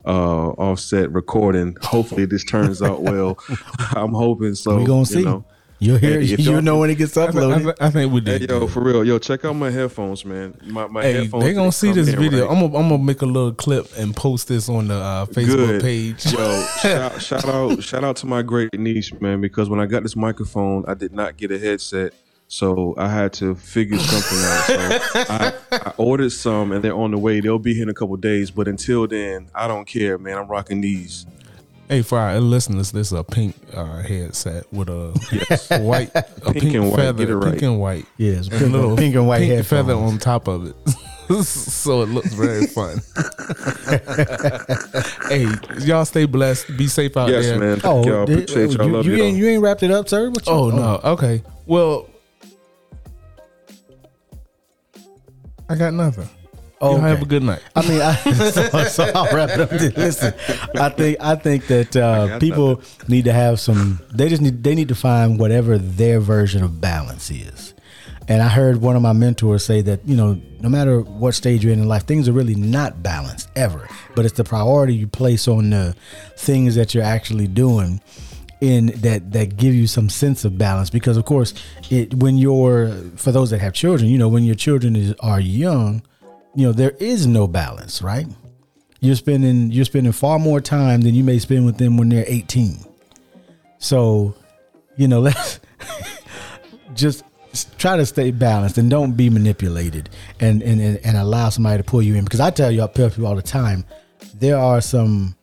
uh 0.05 0.49
offset 0.51 1.11
recording 1.11 1.75
hopefully 1.81 2.25
this 2.25 2.43
turns 2.43 2.81
out 2.81 3.01
well 3.01 3.37
i'm 3.95 4.13
hoping 4.13 4.53
so 4.53 4.77
we 4.77 4.85
gonna 4.85 4.99
you 4.99 5.05
see. 5.05 5.23
know. 5.23 5.45
You'll 5.79 5.97
hear. 5.97 6.21
Hey, 6.21 6.35
You'll 6.37 6.61
know 6.61 6.77
when 6.77 6.89
it 6.91 6.95
gets 6.95 7.17
I, 7.17 7.25
I, 7.25 7.31
uploaded. 7.31 7.75
I 7.81 7.89
think 7.89 8.13
we 8.13 8.21
Hey, 8.21 8.39
did. 8.39 8.49
yo, 8.49 8.67
for 8.67 8.81
real, 8.81 9.03
yo, 9.03 9.19
check 9.19 9.43
out 9.43 9.53
my 9.57 9.69
headphones, 9.69 10.23
man. 10.23 10.57
My, 10.63 10.87
my 10.87 11.01
Hey, 11.01 11.13
headphones. 11.23 11.43
they 11.43 11.51
gonna 11.53 11.73
see 11.73 11.91
this 11.91 12.07
video. 12.07 12.45
right. 12.47 12.53
I'm 12.55 12.61
gonna 12.71 12.77
I'm 12.81 12.87
gonna 12.89 13.03
make 13.03 13.21
a 13.21 13.25
little 13.25 13.51
clip 13.51 13.87
and 13.97 14.15
post 14.15 14.47
this 14.47 14.69
on 14.69 14.87
the 14.87 14.93
uh, 14.93 15.25
Facebook 15.25 15.47
Good. 15.67 15.81
page. 15.81 16.25
Yo, 16.31 16.65
shout, 16.81 17.21
shout 17.21 17.45
out, 17.49 17.83
shout 17.83 18.03
out 18.05 18.15
to 18.17 18.25
my 18.27 18.41
great 18.43 18.69
niece, 18.79 19.11
man. 19.19 19.41
Because 19.41 19.67
when 19.69 19.81
I 19.81 19.85
got 19.85 20.03
this 20.03 20.15
microphone, 20.15 20.85
I 20.87 20.93
did 20.93 21.11
not 21.11 21.35
get 21.35 21.51
a 21.51 21.59
headset, 21.59 22.13
So 22.53 22.93
I 22.99 23.09
had 23.09 23.33
to 23.33 23.55
figure 23.55 23.97
something 23.97 24.37
out. 24.37 25.01
So 25.01 25.19
I, 25.27 25.53
I 25.71 25.93
ordered 25.97 26.29
some, 26.31 26.71
and 26.71 26.83
they're 26.83 26.93
on 26.95 27.09
the 27.09 27.17
way. 27.17 27.39
They'll 27.39 27.57
be 27.57 27.73
here 27.73 27.81
in 27.81 27.89
a 27.89 27.95
couple 27.95 28.15
days. 28.17 28.51
But 28.51 28.67
until 28.67 29.07
then, 29.07 29.49
I 29.55 29.67
don't 29.67 29.85
care, 29.85 30.19
man. 30.19 30.37
I'm 30.37 30.47
rocking 30.47 30.79
these. 30.79 31.25
Hey, 31.89 32.03
for 32.03 32.19
our 32.19 32.39
listeners, 32.39 32.91
this 32.91 33.07
is 33.07 33.13
a 33.13 33.23
pink 33.23 33.55
uh, 33.73 34.03
headset 34.03 34.71
with 34.71 34.87
a 34.87 35.79
white, 35.81 36.11
a 36.13 36.21
pink, 36.51 36.59
Pink 36.61 36.75
and 36.75 36.89
white, 36.91 36.95
feather, 36.95 37.25
get 37.25 37.29
it 37.31 37.35
right. 37.37 37.51
pink 37.53 37.63
and 37.63 37.79
white, 37.81 38.05
Yes, 38.17 38.47
and 38.49 38.59
pink, 38.59 38.71
little 38.71 38.97
pink 38.97 39.15
and 39.15 39.27
white 39.27 39.39
pink 39.39 39.53
headphones. 39.53 39.87
feather 39.87 39.95
on 39.95 40.19
top 40.19 40.47
of 40.47 40.67
it, 40.67 40.75
so 41.43 42.03
it 42.03 42.09
looks 42.09 42.33
very 42.33 42.67
fun. 42.67 43.01
hey, 45.27 45.47
y'all 45.85 46.05
stay 46.05 46.25
blessed. 46.25 46.75
Be 46.77 46.87
safe 46.87 47.17
out 47.17 47.29
Yes, 47.29 47.45
there. 47.45 47.53
Yes, 47.53 47.59
man. 47.59 47.79
Thank 47.79 48.05
y'all. 48.05 48.25
did- 48.25 48.39
Appreciate 48.49 48.71
y'all. 48.71 48.81
Oh, 48.83 48.87
you, 48.87 48.93
Love 48.93 49.05
you 49.07 49.15
y'all. 49.15 49.25
ain't 49.25 49.37
you 49.37 49.47
ain't 49.49 49.61
wrapped 49.63 49.83
it 49.83 49.91
up, 49.91 50.07
sir. 50.07 50.29
What 50.29 50.45
you- 50.47 50.53
Oh 50.53 50.69
no. 50.69 51.01
Okay. 51.03 51.43
Well, 51.65 52.07
I 55.73 55.75
got 55.75 55.95
nothing. 55.95 56.29
Oh, 56.79 56.91
Y'all 56.91 56.99
have 56.99 57.23
a 57.23 57.25
good 57.25 57.41
night. 57.41 57.63
I 57.75 57.87
mean, 57.87 57.99
I, 57.99 58.13
so, 58.51 58.83
so 58.83 59.11
I'll 59.15 59.35
wrap 59.35 59.49
it 59.49 59.59
up. 59.59 59.71
Listen, 59.97 60.35
I 60.75 60.89
think 60.89 61.17
I 61.19 61.33
think 61.35 61.65
that 61.65 61.95
uh, 61.95 62.27
got 62.27 62.39
people 62.39 62.81
need 63.07 63.25
to 63.25 63.33
have 63.33 63.59
some. 63.59 63.99
They 64.13 64.29
just 64.29 64.43
need 64.43 64.63
they 64.63 64.75
need 64.75 64.89
to 64.89 64.95
find 64.95 65.39
whatever 65.39 65.79
their 65.79 66.19
version 66.19 66.61
of 66.63 66.79
balance 66.79 67.31
is. 67.31 67.73
And 68.27 68.43
I 68.43 68.49
heard 68.49 68.81
one 68.81 68.95
of 68.95 69.01
my 69.01 69.13
mentors 69.13 69.65
say 69.65 69.81
that 69.81 70.07
you 70.07 70.15
know, 70.15 70.39
no 70.59 70.69
matter 70.69 71.01
what 71.01 71.33
stage 71.33 71.63
you're 71.63 71.73
in 71.73 71.79
in 71.79 71.87
life, 71.87 72.05
things 72.05 72.29
are 72.29 72.33
really 72.33 72.55
not 72.55 73.01
balanced 73.01 73.49
ever. 73.55 73.87
But 74.13 74.25
it's 74.25 74.35
the 74.35 74.43
priority 74.43 74.93
you 74.93 75.07
place 75.07 75.47
on 75.47 75.71
the 75.71 75.95
things 76.37 76.75
that 76.75 76.93
you're 76.93 77.03
actually 77.03 77.47
doing 77.47 77.99
in 78.63 78.85
that 79.01 79.33
that 79.33 79.57
give 79.57 79.75
you 79.75 79.87
some 79.87 80.07
sense 80.07 80.45
of 80.45 80.57
balance. 80.57 80.89
Because 80.89 81.17
of 81.17 81.25
course 81.25 81.53
it 81.89 82.13
when 82.13 82.37
you're 82.37 82.91
for 83.17 83.33
those 83.33 83.49
that 83.49 83.59
have 83.59 83.73
children 83.73 84.09
you 84.09 84.17
know 84.17 84.29
when 84.29 84.45
your 84.45 84.55
children 84.55 84.95
is 84.95 85.13
are 85.19 85.39
young 85.39 86.01
you 86.55 86.65
know 86.65 86.71
there 86.71 86.91
is 86.91 87.27
no 87.27 87.45
balance 87.45 88.01
right? 88.01 88.25
You're 89.01 89.15
spending 89.15 89.69
you're 89.71 89.83
spending 89.83 90.13
far 90.13 90.39
more 90.39 90.61
time 90.61 91.01
than 91.01 91.13
you 91.13 91.25
may 91.25 91.39
spend 91.39 91.65
with 91.65 91.77
them 91.77 91.97
when 91.97 92.07
they're 92.07 92.25
18 92.25 92.77
so 93.79 94.33
you 94.95 95.09
know 95.09 95.19
let's 95.27 95.59
just 96.93 97.25
try 97.77 97.97
to 97.97 98.05
stay 98.05 98.31
balanced 98.31 98.77
and 98.77 98.89
don't 98.89 99.11
be 99.17 99.29
manipulated 99.29 100.09
and 100.39 100.63
and 100.63 100.79
and, 100.81 101.17
allow 101.17 101.49
somebody 101.49 101.77
to 101.77 101.83
pull 101.83 102.01
you 102.01 102.15
in. 102.15 102.23
Because 102.23 102.39
i 102.39 102.49
tell 102.49 102.71
you 102.71 102.81
i 102.81 102.87
tell 102.87 103.09
people 103.09 103.27
all 103.27 103.35
the 103.35 103.41
time 103.41 103.83
there 104.35 104.57
are 104.57 104.79
some 104.79 105.35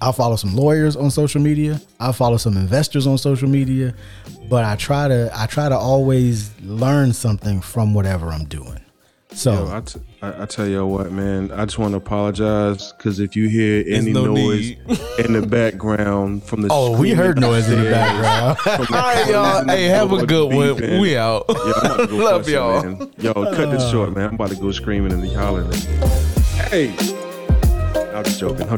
I'll 0.00 0.12
follow 0.12 0.36
some 0.36 0.54
lawyers 0.54 0.96
on 0.96 1.10
social 1.10 1.40
media. 1.40 1.80
I'll 2.00 2.12
follow 2.12 2.36
some 2.36 2.56
investors 2.56 3.06
on 3.06 3.18
social 3.18 3.48
media, 3.48 3.94
but 4.48 4.64
I 4.64 4.76
try 4.76 5.08
to 5.08 5.30
I 5.34 5.46
try 5.46 5.68
to 5.68 5.76
always 5.76 6.50
learn 6.60 7.12
something 7.12 7.60
from 7.60 7.94
whatever 7.94 8.28
I'm 8.28 8.44
doing. 8.44 8.80
So 9.32 9.52
Yo, 9.52 9.76
I, 9.76 9.80
t- 9.80 10.00
I, 10.22 10.42
I 10.44 10.46
tell 10.46 10.66
you 10.66 10.86
what, 10.86 11.12
man. 11.12 11.50
I 11.52 11.66
just 11.66 11.78
want 11.78 11.92
to 11.92 11.98
apologize 11.98 12.92
because 12.92 13.20
if 13.20 13.36
you 13.36 13.48
hear 13.48 13.84
any 13.86 14.10
no 14.12 14.26
noise 14.34 14.70
need. 14.86 15.00
in 15.18 15.34
the 15.34 15.46
background 15.46 16.42
from 16.42 16.62
the 16.62 16.68
oh, 16.70 16.98
we 16.98 17.10
heard 17.10 17.38
noise 17.38 17.68
in 17.68 17.82
the 17.84 17.90
background. 17.90 18.58
from 18.58 18.86
the 18.86 18.96
All 18.96 19.02
right, 19.02 19.28
y'all. 19.28 19.64
Hey, 19.68 19.84
have 19.86 20.12
a 20.12 20.24
good 20.24 20.54
one. 20.54 20.68
beeping. 20.68 21.00
We 21.02 21.18
out. 21.18 21.44
Yeah, 21.48 21.54
I'm 21.54 21.66
about 21.66 21.96
to 21.96 22.06
go 22.06 22.16
Love 22.24 22.48
y'all. 22.48 22.82
Man. 22.82 23.12
Yo, 23.18 23.32
cut 23.34 23.70
this 23.70 23.90
short, 23.90 24.14
man. 24.14 24.28
I'm 24.28 24.34
about 24.36 24.50
to 24.50 24.56
go 24.56 24.70
screaming 24.72 25.12
and 25.12 25.30
hollering. 25.32 25.70
Hey, 26.70 26.94
I'm 28.16 28.24
just 28.24 28.40
joking. 28.40 28.62
I'm 28.62 28.68